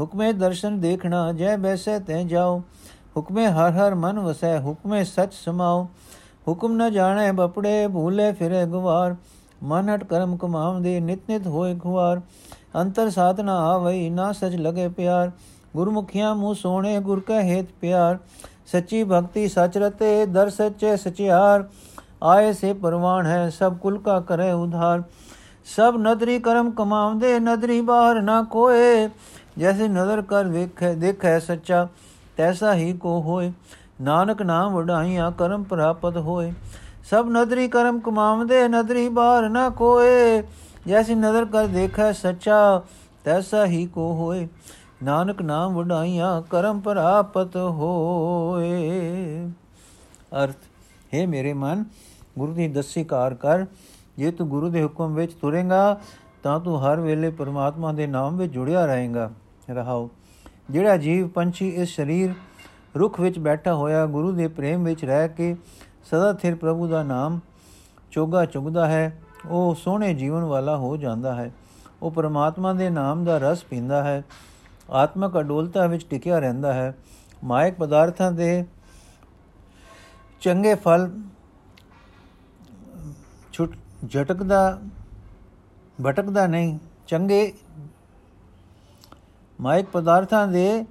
ਹੁਕਮੇ 0.00 0.32
ਦਰਸ਼ਨ 0.32 0.80
ਦੇਖਣਾ 0.80 1.30
ਜੈ 1.32 1.56
ਬੈਸੇ 1.58 1.98
ਤੈ 1.98 2.22
ਜਾਓ 2.24 2.60
ਹੁਕਮੇ 3.16 3.46
ਹਰ 3.48 3.70
ਹਰ 3.72 3.94
ਮਨ 3.94 4.18
ਵਸੈ 4.18 4.58
ਹੁਕਮੇ 4.58 5.04
ਸਚ 5.04 5.34
ਸਮਾਓ 5.34 5.86
ਹੁਕਮ 6.48 6.72
ਨ 6.72 6.92
ਜਾਣੈ 6.92 7.32
ਬਪੜੇ, 7.32 7.88
ਭੂਲੇ, 7.88 8.32
ਫਿਰੇ, 8.32 8.64
ਗੁਵਾਰ। 8.66 9.16
ਮਨ 9.62 9.94
ਹਟ 9.94 10.04
ਕਰਮ 10.04 10.36
ਕਮਾਵਦੇ 10.36 11.00
ਨਿਤ 11.00 11.20
ਨਿਤ 11.28 11.46
ਹੋਏ 11.46 11.74
ਖੁਆਰ। 11.74 12.20
ਅੰਤਰ 12.76 13.10
ਸਾਧਨਾ 13.10 13.56
ਆਵਈ, 13.56 14.10
ਨਾ 14.10 14.32
ਸਚ 14.32 14.54
ਲਗੇ 14.54 14.88
ਪਿਆਰ। 14.88 15.30
ਗੁਰਮੁਖੀਆਂ 15.76 16.34
ਮੂੰਹ 16.34 16.54
ਸੋਹਣੇ, 16.54 16.98
ਗੁਰ 17.00 17.20
ਕੈ 17.20 17.42
ਹੇਤ 17.42 17.66
ਪਿਆਰ। 17.80 18.18
ਸੱਚੀ 18.66 19.04
ਭਗਤੀ 19.04 19.48
ਸਚ 19.48 19.78
ਰਤੇ, 19.78 20.26
ਦਰ 20.26 20.50
ਸੱਚੇ 20.50 20.96
ਸਚਿਆਰ। 20.96 21.68
ਆਏ 22.22 22.52
ਸੇ 22.52 22.72
ਪਰਵਾਨ 22.72 23.26
ਹੈ, 23.26 23.50
ਸਭ 23.50 23.76
ਕੁਲ 23.76 23.98
ਕਾ 23.98 24.20
ਕਰੇ 24.20 24.52
ਉਧਾਰ। 24.52 25.02
ਸਭ 25.76 25.94
ਨਦਰੀ 25.98 26.38
ਕਰਮ 26.38 26.70
ਕਮਾਉਂਦੇ, 26.70 27.40
ਨਦਰੀ 27.40 27.80
ਬਾਹਰ 27.80 28.20
ਨਾ 28.22 28.42
ਕੋਏ 28.42 29.08
ਜੈਸੇ 29.58 29.88
ਨਜ਼ਰ 29.88 30.22
ਕਰ 30.22 30.44
ਵੇਖੈ, 30.44 30.94
ਦੇਖੈ 30.94 31.38
ਸੱਚਾ, 31.38 31.88
ਤੈਸਾ 32.36 32.74
ਹੀ 32.74 32.92
ਕੋ 32.92 33.20
ਹੋਏ। 33.20 33.52
ਨਾਨਕ 34.00 34.42
ਨਾਮ 34.42 34.74
ਵਡਾਈਆਂ, 34.74 35.30
ਕਰਮ 35.32 35.62
ਪ੍ਰਾਪਤ 35.62 36.16
ਹੋਏ। 36.16 36.52
ਸਭ 37.10 37.26
ਨਦਰੀ 37.30 37.68
ਕਰਮ 37.68 38.00
ਕਮਾਉਂਦੇ, 38.00 38.68
ਨਦਰੀ 38.68 39.08
ਬਾਹਰ 39.08 39.48
ਨਾ 39.48 39.68
ਕੋਏ। 39.68 40.42
ਜੈਸੀ 40.88 41.14
ਨਜ਼ਰ 41.14 41.44
ਕਰ 41.44 41.66
ਦੇਖੈ 41.66 42.12
ਸੱਚਾ, 42.12 42.82
ਤੈਸਾ 43.24 43.66
ਹੀ 43.66 43.86
ਕੋ 43.86 44.12
ਹੋਏ। 44.12 44.48
ਨਾਨਕ 45.02 45.42
ਨਾਮ 45.42 45.74
ਵਡਾਈਆਂ, 45.74 46.42
ਕਰਮ 46.42 46.80
ਪ੍ਰਾਪਤ 46.80 47.56
ਹੋਏ। 47.56 48.80
ਅਰਥ, 50.44 50.56
ਹੈ 51.14 51.26
ਮੇਰੇ 51.26 51.52
ਮਨ, 51.52 51.84
ਗੁਰੂ 52.38 52.52
ਦੀ 52.52 52.68
ਦਸੀ 52.68 53.04
ਕਾਰ 53.04 53.34
ਕਰ। 53.34 53.66
ਜੇ 54.18 54.30
ਤੂੰ 54.30 54.48
ਗੁਰੂ 54.48 54.68
ਦੇ 54.68 54.84
ਹੁਕਮ 54.84 55.14
ਵਿੱਚ 55.14 55.32
ਤੁਰੇਗਾ, 55.32 56.00
ਤਾਂ 56.42 56.60
ਤੂੰ 56.60 56.84
ਹਰ 56.84 57.00
ਵੇਲੇ 57.00 57.30
ਪਰਮਾਤਮਾ 57.30 57.92
ਦੇ 57.92 58.06
ਨਾਮ 58.06 58.36
ਵਿੱਚ 58.36 58.52
ਜੁੜਿਆ 58.52 58.86
ਰਹੇਗਾ। 58.86 59.30
ਰਹਾਓ, 59.70 60.10
ਜਿਹੜਾ 60.70 60.96
ਜੀਵ 60.96 61.28
ਪੰਛੀ 61.28 61.68
ਇਸ 61.68 61.96
ਸਰੀਰ 61.96 62.32
ਰੁੱਖ 62.94 63.20
ਵਿੱਚ 63.20 63.38
ਬੈਠਾ 63.38 63.74
ਹੋਇਆ 63.74 64.06
ਗੁਰੂ 64.06 64.32
ਦੇ 64.32 64.48
ਪ੍ਰੇਮ 64.48 64.84
ਵਿੱਚ 64.84 65.04
ਰਹਿ 65.04 65.28
ਕੇ 65.28 65.54
ਸਦਾ 66.04 66.32
ਥਿਰ 66.32 66.54
ਪ੍ਰਭੂ 66.54 66.86
ਦਾ 66.88 67.02
ਨਾਮ 67.02 67.40
ਚੋਗਾ 68.10 68.44
ਚੁਗਦਾ 68.44 68.86
ਹੈ, 68.86 69.18
ਉਹ 69.46 69.74
ਸੋਹਣੇ 69.74 70.12
ਜੀਵਨ 70.14 70.44
ਵਾਲਾ 70.44 70.76
ਹੋ 70.76 70.96
ਜਾਂਦਾ 70.96 71.34
ਹੈ। 71.34 71.50
ਉਹ 72.02 72.10
ਪਰਮਾਤਮਾ 72.10 72.72
ਦੇ 72.72 72.90
ਨਾਮ 72.90 73.24
ਦਾ 73.24 73.38
ਰਸ 73.38 73.64
ਪੀਂਦਾ 73.64 74.02
ਹੈ, 74.04 74.22
ਆਤਮਕ 74.90 75.38
ਅਡੋਲਤਾ 75.40 75.86
ਵਿੱਚ 75.86 76.06
ਟਿਕਿਆ 76.06 76.38
ਰਹਿੰਦਾ 76.38 76.72
ਹੈ। 76.74 76.94
ਮਾਇਕ 77.44 77.74
ਪਦਾਰਥਾਂ 77.74 78.30
ਦੇ 78.32 78.64
ਚੰਗੇ 80.42 80.74
ਫਲ 80.74 81.10
ਛੁੱਟ, 83.52 83.76
ਝਟਕਦਾ, 84.10 84.78
ਭਟਕਦਾ 86.06 86.46
ਨਹੀਂ, 86.46 86.78
ਚੰਗੇ 87.06 87.52
ਮਾਇਕ 89.58 89.86
ਪਦਾਰਥਾਂ 89.92 90.46
ਦੇ 90.48 90.84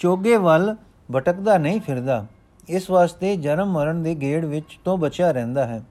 ਚੋਗੇ 0.00 0.36
ਵੱਲ 0.36 0.74
ਭਟਕਦਾ 1.08 1.56
ਨਹੀਂ 1.58 1.80
ਫਿਰਦਾ। 1.80 2.26
ਇਸ 2.68 2.90
ਵਾਸਤੇ 2.90 3.36
ਜਨਮ 3.36 3.72
ਮਰਨ 3.72 4.02
ਦੇ 4.02 4.14
ਗੇੜ 4.14 4.44
ਵਿੱਚ 4.44 4.78
ਤੋਂ 4.84 4.96
ਬਚਿਆ 4.98 5.30
ਰਹਿੰਦਾ 5.30 5.66
ਹੈ। 5.66 5.82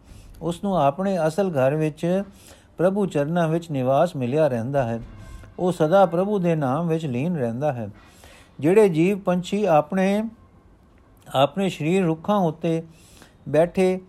ਉਸ 0.41 0.63
ਨੂੰ 0.63 0.77
ਆਪਣੇ 0.77 1.17
ਅਸਲ 1.27 1.49
ਘਰ 1.49 1.75
ਵਿੱਚ 1.75 2.23
ਪ੍ਰਭੂ 2.77 3.05
ਚਰਨਾਂ 3.05 3.47
ਵਿੱਚ 3.47 3.69
ਨਿਵਾਸ 3.71 4.15
ਮਿਲਿਆ 4.15 4.47
ਰਹਿੰਦਾ 4.47 4.83
ਹੈ। 4.83 4.99
ਉਹ 5.59 5.71
ਸਦਾ 5.71 6.05
ਪ੍ਰਭੂ 6.05 6.39
ਦੇ 6.39 6.55
ਨਾਮ 6.55 6.87
ਵਿੱਚ 6.87 7.05
ਲੀਨ 7.05 7.35
ਰਹਿੰਦਾ 7.35 7.73
ਹੈ। 7.73 7.89
ਜਿਹੜੇ 8.59 8.89
ਜੀਵ 8.89 9.19
ਪੰਛੀ 9.19 9.63
ਆਪਣੇ 9.65 10.23
ਆਪਣੇ 11.27 11.69
ਸਰੀਰ 11.69 12.05
ਰੁੱਖਾਂ 12.05 12.37
ਉੱਤੇ 12.37 12.81
ਬੈਠੇ 13.49 13.99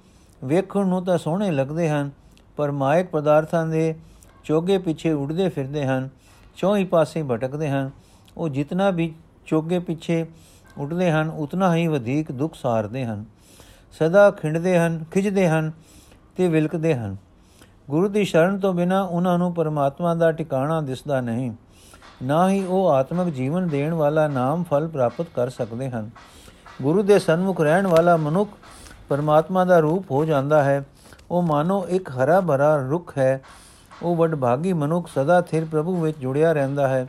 ਵੇਖਣ 0.44 0.86
ਨੂੰ 0.86 1.04
ਤਾਂ 1.04 1.18
ਸੋਹਣੇ 1.18 1.50
ਲੱਗਦੇ 1.50 1.88
ਹਨ, 1.88 2.10
ਪਰ 2.56 2.70
ਮਾਇਕ 2.70 3.06
ਪਦਾਰਥਾਂ 3.06 3.66
ਦੇ 3.66 3.94
ਚੋਗੇ 4.44 4.78
ਪਿੱਛੇ 4.78 5.12
ਉੱਡਦੇ 5.12 5.48
ਫਿਰਦੇ 5.48 5.84
ਹਨ, 5.86 6.08
ਚੌਹੀ 6.56 6.84
ਪਾਸੇ 6.84 7.22
ਭਟਕਦੇ 7.22 7.68
ਹਨ। 7.70 7.90
ਉਹ 8.36 8.48
ਜਿਤਨਾ 8.48 8.90
ਵੀ 8.90 9.12
ਚੋਗੇ 9.46 9.78
ਪਿੱਛੇ 9.78 10.24
ਉੱਡਦੇ 10.78 11.10
ਹਨ, 11.10 11.30
ਉਤਨਾ 11.30 11.76
ਹੀ 11.76 11.86
ਵਧੇਕ 11.86 12.32
ਦੁੱਖ 12.32 12.54
ਸਾਰਦੇ 12.54 13.04
ਹਨ। 13.04 13.24
ਸਦਾ 13.92 14.30
ਖਿੰਡਦੇ 14.30 14.78
ਹਨ 14.78 15.04
ਖਿਜਦੇ 15.10 15.48
ਹਨ 15.48 15.72
ਤੇ 16.36 16.48
ਵਿਲਕਦੇ 16.48 16.94
ਹਨ। 16.94 17.16
ਗੁਰੂ 17.90 18.08
ਦੀ 18.08 18.24
ਸ਼ਰਨ 18.24 18.58
ਤੋਂ 18.58 18.74
ਬਿਨਾ 18.74 19.02
ਉਹਨਾਂ 19.02 19.38
ਨੂੰ 19.38 19.54
ਪਰਮਾਤਮਾ 19.54 20.14
ਦਾ 20.14 20.32
ਟਿਕਾਣਾ 20.32 20.80
ਦਿਸਦਾ 20.80 21.20
ਨਹੀਂ। 21.20 21.52
ਨਾ 22.22 22.50
ਹੀ 22.50 22.64
ਉਹ 22.64 22.88
ਆਤਮਿਕ 22.90 23.34
ਜੀਵਨ 23.34 23.68
ਦੇਣ 23.68 23.94
ਵਾਲਾ 23.94 24.28
ਨਾਮ 24.28 24.64
ਫਲ 24.64 24.88
ਪ੍ਰਾਪਤ 24.88 25.26
ਕਰ 25.36 25.48
ਸਕਦੇ 25.48 25.90
ਹਨ। 25.90 26.10
ਗੁਰੂ 26.82 27.02
ਦੇ 27.02 27.18
ਸਨਮੁਖ 27.18 27.60
ਰਹਿਣ 27.60 27.86
ਵਾਲਾ 27.86 28.16
ਮਨੁੱਖ 28.16 28.50
ਪਰਮਾਤਮਾ 29.08 29.64
ਦਾ 29.64 29.78
ਰੂਪ 29.78 30.10
ਹੋ 30.10 30.24
ਜਾਂਦਾ 30.24 30.64
ਹੈ। 30.64 30.84
ਉਹ 31.30 31.42
ਮਾਨੋ 31.42 31.86
ਇੱਕ 31.88 32.10
ਹਰਾ 32.10 32.40
ਭਰਾ 32.40 32.76
ਰੁੱਖ 32.76 33.18
ਹੈ। 33.18 33.42
ਉਹ 34.02 34.16
ਵਡਭਾਗੀ 34.16 34.72
ਮਨੁੱਖ 34.72 35.08
ਸਦਾ 35.08 35.40
ਥਿਰ 35.40 35.64
ਪ੍ਰਭੂ 35.64 35.96
ਵਿੱਚ 35.96 36.18
ਜੁੜਿਆ 36.18 36.52
ਰਹਿੰਦਾ 36.52 36.88
ਹੈ। 36.88 37.06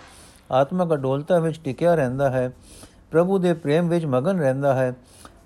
ਆਤਮਕ 0.51 0.93
ਅਡੋਲਤਾ 0.93 1.39
ਵਿੱਚ 1.39 1.59
ਟਿਕਿਆ 1.63 1.95
ਰਹਿੰਦਾ 1.95 2.29
ਹੈ। 2.29 2.51
ਪ੍ਰਭੂ 3.11 3.37
ਦੇ 3.37 3.53
ਪ੍ਰੇਮ 3.53 3.87
ਵਿੱਚ 3.87 4.05
ਮਗਨ 4.05 4.39
ਰਹਿੰਦਾ 4.39 4.73
ਹੈ। 4.73 4.93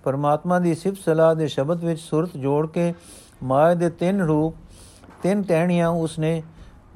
ਪਰਮਾਤਮਾ 0.03 0.59
ਦੀ 0.59 0.75
ਸਿਫਤ 0.75 1.01
ਸਲਾਹ 1.05 1.35
ਦੇ 1.35 1.47
ਸ਼ਬਦ 1.47 1.83
ਵਿੱਚ 1.83 1.99
ਸੁਰਤ 1.99 2.37
ਜੋੜ 2.37 2.67
ਕੇ 2.67 2.93
ਮਾਇਆ 3.43 3.73
ਦੇ 3.73 3.89
ਤਿੰਨ 3.89 4.21
ਰੂਪ, 4.21 4.55
ਤਿੰਨ 5.23 5.41
ਟਹਿਣੀਆਂ 5.43 5.89
ਉਸਨੇ 5.89 6.41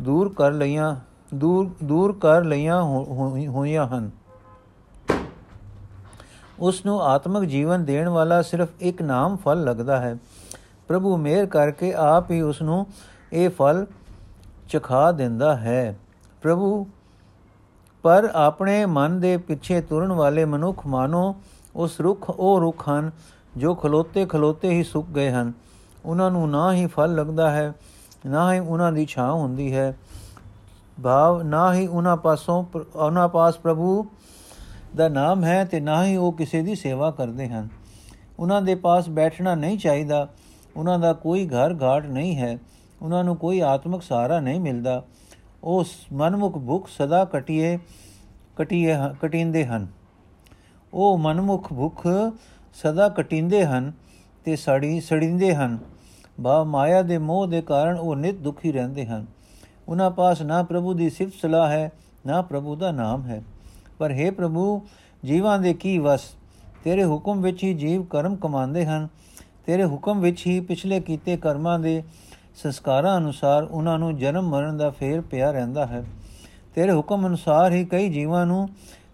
ਦੂਰ 0.02 0.34
ਕਰ 0.34 0.52
ਲਈਆਂ, 0.52 0.96
ਦੂਰ 1.34 1.70
ਦੂਰ 1.84 2.18
ਕਰ 2.22 2.44
ਲਈਆਂ 2.44 2.82
ਹੋਈਆਂ 3.48 3.88
ਹਨ। 3.88 4.10
ਉਸ 6.60 6.86
ਨੂੰ 6.86 7.02
ਆਤਮਿਕ 7.02 7.50
ਜੀਵਨ 7.50 7.86
ਦੇਣ 7.86 8.10
ਵਾਲਾ 8.10 8.42
ਸਿਰਫ 8.42 8.70
ਇੱਕ 8.80 9.02
ਨਾਮ 9.02 9.36
ਫਲ 9.36 9.64
ਲੱਗਦਾ 9.64 10.00
ਹੈ। 10.00 10.18
ਪ੍ਰਭੂ 10.88 11.18
ਮਿਹਰ 11.18 11.46
ਕਰਕੇ 11.46 11.94
ਆਪ 11.94 12.32
ਹੀ 12.32 12.42
ਉਸ 12.42 12.62
ਨੂੰ 12.62 12.86
ਇਹ 13.34 13.50
ਫਲ 13.50 13.86
ਚਖਾ 14.70 15.12
ਦਿੰਦਾ 15.12 15.56
ਹੈ। 15.58 15.98
ਪ੍ਰਭੂ 16.42 16.88
ਪਰ 18.04 18.32
ਆਪਣੇ 18.34 18.86
ਮਨ 18.86 19.20
ਦੇ 19.20 19.38
ਪਿੱਛੇ 19.38 19.82
ਤੁਰਨ 19.82 20.12
ਵਾਲੇ 20.12 20.46
ਮਨੁੱਖ 20.46 20.88
ਮਾਨੋ, 20.88 21.36
ਉਸ 21.76 22.02
ਰੁੱਖ 22.02 22.30
ਉਹ 22.30 22.60
ਰੁੱਖ 22.60 22.90
ਹਨ 22.90 23.12
ਜੋ 23.58 23.76
ਖਲੋਤੇ 23.76 24.26
ਖਲੋਤੇ 24.26 24.70
ਹੀ 24.70 24.84
ਸੁੱਕ 24.84 25.08
ਗਏ 25.08 25.30
ਹਨ। 25.32 25.54
ਉਹਨਾਂ 26.06 26.32
ਨੂੰ 26.32 26.50
ਨਾ 26.50 26.74
ਹੀ 26.74 26.86
ਫਲ 26.86 27.16
ਲੱਗਦਾ 27.16 27.52
ਹੈ, 27.52 27.74
ਨਾ 28.26 28.54
ਹੀ 28.54 28.60
ਉਹਨਾਂ 28.60 28.92
ਦੀ 28.92 29.06
ਛਾਂ 29.06 29.34
ਹੁੰਦੀ 29.34 29.76
ਹੈ। 29.76 29.98
ਭਾਵ, 31.04 31.42
ਨਾ 31.44 31.74
ਹੀ 31.74 31.88
ਉਹਨਾਂ 31.88 32.18
ਪਾਸੋਂ 32.18 32.66
ਉਹਨਾਂ 32.96 33.30
ਪਾਸ 33.30 33.58
ਪ੍ਰਭੂ 33.58 34.06
ਦਾ 34.96 35.08
ਨਾਮ 35.10 35.44
ਹੈ 35.44 35.66
ਤੇ 35.66 35.80
ਨਾ 35.80 36.06
ਹੀ 36.06 36.16
ਉਹ 36.16 36.34
ਕਿਸੇ 36.34 36.62
ਦੀ 36.62 36.76
ਸੇਵਾ 36.76 37.12
ਕਰਦੇ 37.12 37.48
ਹਨ। 37.48 37.70
ਉਹਨਾਂ 38.40 38.62
ਦੇ 38.62 38.76
ਪਾਸ 38.76 39.10
ਬੈਠਣਾ 39.10 39.56
ਨਹੀਂ 39.56 39.78
ਚਾਹੀਦਾ। 39.78 40.28
ਉਹਨਾਂ 40.78 41.00
ਦਾ 41.00 41.14
ਕੋਈ 41.14 41.48
ਘਰ 41.48 41.84
ਘਾਟ 41.84 42.06
ਨਹੀਂ 42.06 42.38
ਹੈ। 42.38 42.58
ਉਹਨਾਂ 43.02 43.24
ਨੂੰ 43.24 43.36
ਕੋਈ 43.36 43.60
ਆਤਮਿਕ 43.60 44.02
ਸਹਾਰਾ 44.02 44.40
ਨਹੀਂ 44.40 44.60
ਮਿਲਦਾ। 44.60 45.04
ਉਹ 45.64 45.84
ਮਨਮੁਖ 46.14 46.58
ਭੁੱਖ 46.58 46.90
ਸਦਾ 46.98 47.26
ਕਟਿਏ 47.26 47.80
ਕਟਿਏ 48.56 48.96
ਕਟਿੰਦੇ 49.22 49.66
ਹਨ। 49.66 49.88
ਉਹ 50.94 51.18
ਮਨਮੁਖ 51.18 51.74
ਭੁੱਖ 51.74 52.08
ਸਦਾ 52.74 53.10
ਕਟਿੰਦੇ 53.10 53.66
ਹਨ 53.66 53.92
ਤੇ 54.46 54.56
ਸੜੀ, 54.56 55.02
ਸੜਿੰਦੇ 55.02 55.56
ਹਨ। 55.56 55.78
ਬਾ 56.40 56.64
ਮਾਇਆ 56.64 57.02
ਦੇ 57.02 57.18
ਮੋਹ 57.18 57.48
ਦੇ 57.48 57.62
ਕਾਰਨ 57.62 57.96
ਉਹ 57.96 58.16
ਨਿਤ 58.16 58.36
ਦੁਖੀ 58.36 58.72
ਰਹਿੰਦੇ 58.72 59.06
ਹਨ। 59.06 59.26
ਉਹਨਾਂ 59.88 60.12
ਪਾਸ 60.12 60.42
ਨਾ 60.42 60.64
ਪ੍ਰਭੂ 60.64 60.94
ਦੀ 60.94 61.10
ਸਿਫਤ 61.10 61.34
ਸਲਾਹ 61.42 61.70
ਹੈ, 61.70 61.92
ਨਾ 62.26 62.42
ਪ੍ਰਭੂ 62.42 62.76
ਦਾ 62.76 62.92
ਨਾਮ 62.92 63.24
ਹੈ। 63.24 63.44
ਪਰ 63.98 64.12
हे 64.12 64.34
ਪ੍ਰਭੂ, 64.34 64.82
ਜੀਵਾਂ 65.26 65.60
ਦੇ 65.60 65.74
ਕੀ 65.74 66.00
ਵਸ? 66.00 66.22
ਤੇਰੇ 66.84 67.06
ਹੁਕਮ 67.06 67.42
ਵਿੱਚ 67.42 67.64
ਹੀ 67.64 67.74
ਜੀਵ 67.74 68.04
ਕਰਮ 68.04 68.36
ਕਮਾਉਂਦੇ 68.36 68.86
ਹਨ। 68.86 69.08
ਤੇਰੇ 69.66 69.86
ਹੁਕਮ 69.86 70.20
ਵਿੱਚ 70.20 70.48
ਹੀ 70.48 70.60
ਪਿਛਲੇ 70.60 71.00
ਕੀਤੇ 71.00 71.38
ਕਰਮਾਂ 71.38 71.80
ਦੇ 71.80 72.04
ਸੰਸਕਾਰਾਂ 72.56 73.18
ਅਨੁਸਾਰ 73.18 73.64
ਉਹਨਾਂ 73.64 74.00
ਨੂੰ 74.00 74.18
ਜਨਮ 74.18 74.50
ਮਰਨ 74.50 74.78
ਦਾ 74.78 74.90
ਫੇਰ 74.90 75.22
ਪਿਆ 75.22 75.52
ਰਹਿੰਦਾ 75.52 75.86
ਹੈ। 75.86 76.04
ਤੇਰੇ 76.76 76.92
ਹੁਕਮ 76.92 77.28
ਅਨੁਸਾਰ 77.28 77.72
ਹੀ 77.72 77.86
ਕਈ 77.86 78.10
ਜੀਵਾਂ 78.10 78.46
ਨੂੰ 78.46 78.70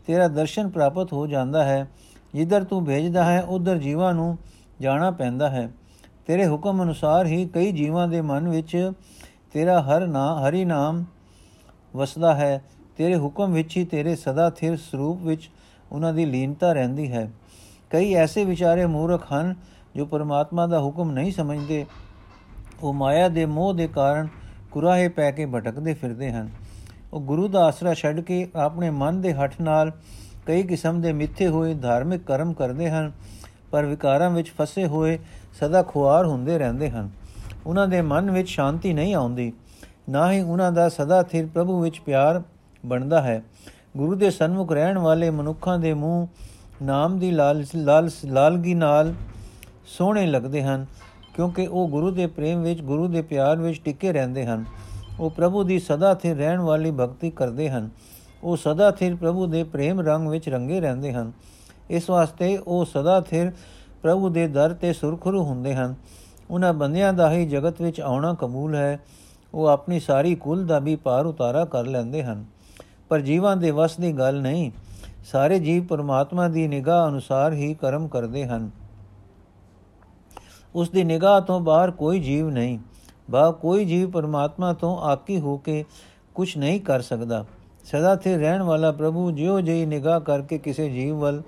ਤੇਰਾ 0.07 0.27
ਦਰਸ਼ਨ 0.27 0.69
ਪ੍ਰਾਪਤ 0.69 1.13
ਹੋ 1.13 1.27
ਜਾਂਦਾ 1.27 1.63
ਹੈ। 1.63 1.87
ਜਿੱਧਰ 2.35 2.63
ਤੂੰ 2.63 2.85
ਭੇਜਦਾ 2.85 3.23
ਹੈ, 3.23 3.41
ਉਧਰ 3.41 3.77
ਜੀਵਾਂ 3.77 4.13
ਨੂੰ 4.13 4.37
ਜਾਣਾ 4.81 5.11
ਪੈਂਦਾ 5.11 5.49
ਹੈ। 5.49 5.69
ਤੇਰੇ 6.27 6.47
ਹੁਕਮ 6.47 6.83
ਅਨੁਸਾਰ 6.83 7.25
ਹੀ 7.25 7.45
ਕਈ 7.45 7.71
ਜੀਵਾਂ 7.71 8.07
ਦੇ 8.07 8.21
ਮਨ 8.21 8.47
ਵਿੱਚ 8.49 8.91
ਤੇਰਾ 9.53 9.81
ਹਰ 9.81 10.07
ਨਾ, 10.07 10.49
ਹਰੀ 10.49 10.65
ਨਾਮ 10.65 11.05
ਵਸਦਾ 11.95 12.35
ਹੈ। 12.35 12.63
ਤੇਰੇ 12.97 13.17
ਹੁਕਮ 13.17 13.53
ਵਿੱਚ 13.53 13.77
ਹੀ 13.77 13.85
ਤੇਰੇ 13.85 14.15
ਸਦਾ 14.15 14.49
ਥਿਰ 14.49 14.77
ਸਰੂਪ 14.77 15.21
ਵਿੱਚ 15.21 15.49
ਉਹਨਾਂ 15.91 16.13
ਦੀ 16.13 16.25
ਲੀਨਤਾ 16.25 16.73
ਰਹਿੰਦੀ 16.73 17.11
ਹੈ। 17.11 17.31
ਕਈ 17.89 18.13
ਐਸੇ 18.13 18.45
ਵਿਚਾਰੇ 18.45 18.85
ਮੂਰਖ 18.85 19.33
ਹਨ 19.33 19.55
ਜੋ 19.95 20.05
ਪਰਮਾਤਮਾ 20.05 20.67
ਦਾ 20.67 20.79
ਹੁਕਮ 20.79 21.11
ਨਹੀਂ 21.11 21.31
ਸਮਝਦੇ। 21.31 21.85
ਉਹ 22.83 22.93
ਮਾਇਆ 22.93 23.27
ਦੇ 23.27 23.45
ਮੋਹ 23.45 23.73
ਦੇ 23.73 23.87
ਕਾਰਨ 23.87 24.27
ਕੁਰਾਹੇ 24.71 25.07
ਪੈ 25.07 25.29
ਕੇ 25.31 25.45
ਭਟਕਦੇ 25.45 25.93
ਫਿਰਦੇ 25.93 26.31
ਹਨ। 26.31 26.49
ਉਹ 27.13 27.21
ਗੁਰੂ 27.21 27.47
ਦਾ 27.47 27.65
ਆਸਰਾ 27.65 27.93
ਛੱਡ 27.93 28.19
ਕੇ 28.19 28.47
ਆਪਣੇ 28.55 28.89
ਮਨ 28.89 29.21
ਦੇ 29.21 29.33
ਹੱਠ 29.33 29.53
ਨਾਲ 29.61 29.91
ਕਈ 30.45 30.63
ਕਿਸਮ 30.63 31.01
ਦੇ 31.01 31.13
ਮਿੱਥੇ 31.13 31.47
ਹੋਏ 31.47 31.73
ਧਾਰਮਿਕ 31.73 32.23
ਕਰਮ 32.23 32.53
ਕਰਦੇ 32.53 32.89
ਹਨ, 32.89 33.11
ਪਰ 33.71 33.85
ਵਿਕਾਰਾਂ 33.85 34.29
ਵਿੱਚ 34.29 34.51
ਫਸੇ 34.57 34.85
ਹੋਏ 34.85 35.17
ਸਦਾ 35.59 35.81
ਖੁਆਰ 35.83 36.25
ਹੁੰਦੇ 36.25 36.57
ਰਹਿੰਦੇ 36.57 36.89
ਹਨ। 36.89 37.09
ਉਹਨਾਂ 37.65 37.87
ਦੇ 37.87 38.01
ਮਨ 38.01 38.31
ਵਿੱਚ 38.31 38.49
ਸ਼ਾਂਤੀ 38.49 38.93
ਨਹੀਂ 38.93 39.15
ਆਉਂਦੀ, 39.15 39.51
ਨਾ 40.09 40.31
ਹੀ 40.31 40.39
ਉਹਨਾਂ 40.41 40.71
ਦਾ 40.71 40.87
ਸਦਾ 40.89 41.21
ਥਿਰ 41.23 41.45
ਪ੍ਰਭੂ 41.45 41.81
ਵਿੱਚ 41.81 41.99
ਪਿਆਰ 41.99 42.41
ਬਣਦਾ 42.83 43.21
ਹੈ। 43.21 43.41
ਗੁਰੂ 43.97 44.15
ਦੇ 44.15 44.29
ਸਨਮੁਖ 44.31 44.71
ਰਹਿਣ 44.71 44.97
ਵਾਲੇ 44.97 45.29
ਮਨੁੱਖਾਂ 45.29 45.77
ਦੇ 45.79 45.93
ਮੂੰਹ 45.93 46.27
ਨਾਮ 46.83 47.17
ਦੀ 47.19 47.31
ਲਾਲ 47.31 47.63
ਲਾਲ 47.75 48.09
ਲਾਲਗੀ 48.25 48.73
ਨਾਲ 48.73 49.13
ਸੋਹਣੇ 49.87 50.25
ਲੱਗਦੇ 50.25 50.63
ਹਨ। 50.63 50.85
ਕਿਉਂਕਿ 51.35 51.67
ਉਹ 51.67 51.87
ਗੁਰੂ 51.87 52.11
ਦੇ 52.11 52.27
ਪ੍ਰੇਮ 52.27 52.61
ਵਿੱਚ, 52.61 52.81
ਗੁਰੂ 52.81 53.07
ਦੇ 53.07 53.21
ਪਿਆਰ 53.21 53.57
ਵਿੱਚ 53.57 53.81
ਟਿਕੇ 53.85 54.13
ਰਹਿੰਦੇ 54.13 54.45
ਹਨ। 54.45 54.65
ਉਹ 55.19 55.29
ਪ੍ਰਭੂ 55.29 55.63
ਦੀ 55.63 55.79
ਸਦਾ 55.79 56.13
ਥਿਰ 56.13 56.37
ਰਹਿਣ 56.37 56.59
ਵਾਲੀ 56.59 56.91
ਭਗਤੀ 56.91 57.29
ਕਰਦੇ 57.29 57.69
ਹਨ। 57.69 57.89
ਉਹ 58.43 58.57
ਸਦਾ 58.57 58.91
ਥਿਰ 58.91 59.15
ਪ੍ਰਭੂ 59.15 59.47
ਦੇ 59.47 59.63
ਪ੍ਰੇਮ 59.63 59.99
ਰੰਗ 59.99 60.27
ਵਿੱਚ 60.27 60.49
ਰੰਗੇ 60.49 60.81
ਰਹਿੰਦੇ 60.81 61.13
ਹਨ। 61.13 61.31
ਇਸ 61.89 62.09
ਵਾਸਤੇ 62.09 62.57
ਉਹ 62.57 62.85
ਸਦਾ 62.85 63.21
ਥਿਰ 63.21 63.51
ਪ੍ਰਭੂ 64.01 64.29
ਦੇ 64.29 64.47
ਦਰ 64.47 64.73
ਤੇ 64.73 64.93
ਸੁਰਖਰੂ 64.93 65.43
ਹੁੰਦੇ 65.43 65.75
ਹਨ। 65.75 65.95
ਉਹਨਾਂ 66.51 66.73
ਬੰਦਿਆਂ 66.73 67.13
ਦਾ 67.13 67.31
ਹੀ 67.31 67.45
ਜਗਤ 67.45 67.81
ਵਿੱਚ 67.81 68.01
ਆਉਣਾ 68.01 68.33
ਕਬੂਲ 68.33 68.75
ਹੈ। 68.75 68.99
ਉਹ 69.53 69.67
ਆਪਣੀ 69.67 69.99
ਸਾਰੀ 69.99 70.35
ਕੁੱਲ 70.35 70.65
ਦਾ 70.65 70.79
ਵੀ 70.79 70.95
ਪਾਰ 70.95 71.25
ਉਤਾਰਾ 71.25 71.65
ਕਰ 71.65 71.85
ਲੈਂਦੇ 71.85 72.23
ਹਨ। 72.23 72.45
ਪਰ 73.09 73.19
ਜੀਵਾਂ 73.19 73.57
ਦੇ 73.57 73.71
ਵਸ 73.71 73.97
ਦੀ 73.97 74.11
ਗੱਲ 74.13 74.41
ਨਹੀਂ। 74.41 74.71
ਸਾਰੇ 75.25 75.59
ਜੀਵ 75.59 75.85
ਪਰਮਾਤਮਾ 75.85 76.47
ਦੀ 76.47 76.67
ਨਿਗਾਹ 76.67 77.09
ਅਨੁਸਾਰ 77.09 77.53
ਹੀ 77.53 77.73
ਕਰਮ 77.73 78.07
ਕਰਦੇ 78.07 78.45
ਹਨ। 78.45 78.69
ਉਸ 80.75 80.89
ਦੀ 80.89 81.03
ਨਿਗਾਹ 81.03 81.41
ਤੋਂ 81.41 81.59
ਬਾਹਰ 81.59 81.91
ਕੋਈ 81.91 82.19
ਜੀਵ 82.19 82.49
ਨਹੀਂ। 82.49 82.77
ਬਾ, 83.31 83.51
ਕੋਈ 83.51 83.85
ਜੀਵ 83.85 84.09
ਪਰਮਾਤਮਾ 84.11 84.73
ਤੋਂ 84.73 84.97
ਆਕੀ 84.97 85.39
ਹੋ 85.39 85.57
ਕੇ 85.57 85.83
ਕੁਝ 86.35 86.57
ਨਹੀਂ 86.57 86.79
ਕਰ 86.81 87.01
ਸਕਦਾ। 87.01 87.45
ਸਦਾ 87.83 88.15
ਤੇ 88.15 88.37
ਰਹਿਣ 88.37 88.61
ਵਾਲਾ 88.61 88.91
ਪ੍ਰਭੂ 88.91 89.31
ਜਿਉ 89.31 89.59
ਜਿਹੀ 89.59 89.85
ਨਿਗਾਹ 89.85 90.19
ਕਰਕੇ 90.19 90.57
ਕਿਸੇ 90.57 90.89
ਜੀਵ 90.89 91.15
ਵੱਲ 91.15 91.41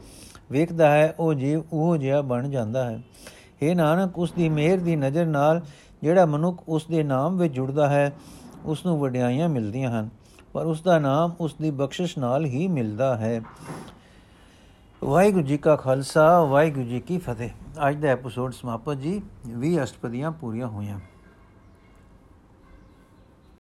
ਵੇਖਦਾ 0.51 0.91
ਹੈ, 0.91 1.13
ਉਹ 1.19 1.33
ਜੀਵ 1.33 1.61
ਉਹ 1.73 1.97
ਜਿਹਾ 1.97 2.21
ਬਣ 2.21 2.49
ਜਾਂਦਾ 2.49 2.83
ਹੈ। 2.89 2.99
हे 3.61 3.75
ਨਾਨਕ 3.75 4.19
ਉਸ 4.19 4.31
ਦੀ 4.31 4.49
ਮਿਹਰ 4.49 4.79
ਦੀ 4.79 4.95
ਨਜ਼ਰ 4.95 5.25
ਨਾਲ 5.25 5.61
ਜਿਹੜਾ 6.03 6.25
ਮਨੁੱਖ 6.25 6.63
ਉਸ 6.67 6.85
ਦੇ 6.85 7.03
ਨਾਮ 7.03 7.37
ਵਿੱਚ 7.37 7.53
ਜੁੜਦਾ 7.53 7.89
ਹੈ 7.89 8.11
ਉਸ 8.65 8.85
ਨੂੰ 8.85 8.99
ਵਡਿਆਈਆਂ 8.99 9.49
ਮਿਲਦੀਆਂ 9.49 9.91
ਹਨ, 9.91 10.09
ਪਰ 10.53 10.65
ਉਸ 10.65 10.81
ਦਾ 10.81 10.99
ਨਾਮ 10.99 11.35
ਉਸ 11.39 11.55
ਦੀ 11.61 11.71
ਬਖਸ਼ਿਸ਼ 11.71 12.17
ਨਾਲ 12.17 12.45
ਹੀ 12.45 12.67
ਮਿਲਦਾ 12.67 13.15
ਹੈ। 13.17 13.41
ਵਾਹਿਗੁਰੂ 15.01 15.45
ਜੀ 15.45 15.57
ਕਾ 15.57 15.75
ਖਾਲਸਾ, 15.75 16.43
ਵਾਹਿਗੁਰੂ 16.43 16.85
ਜੀ 16.85 16.99
ਕੀ 16.99 17.17
ਫਤਿਹ। 17.17 17.49
ਅੱਜ 17.87 17.97
ਦਾ 17.97 18.07
ਐਪੀਸੋਡ 18.07 18.53
ਸਮਾਪਤ 18.53 18.97
ਜੀ 18.97 19.21
20 19.59 19.77
ਅਸ਼ਟਪਦੀਆਂ 19.83 20.31
ਪੂਰੀਆਂ 20.31 20.67
ਹੋਈਆਂ। 20.67 20.99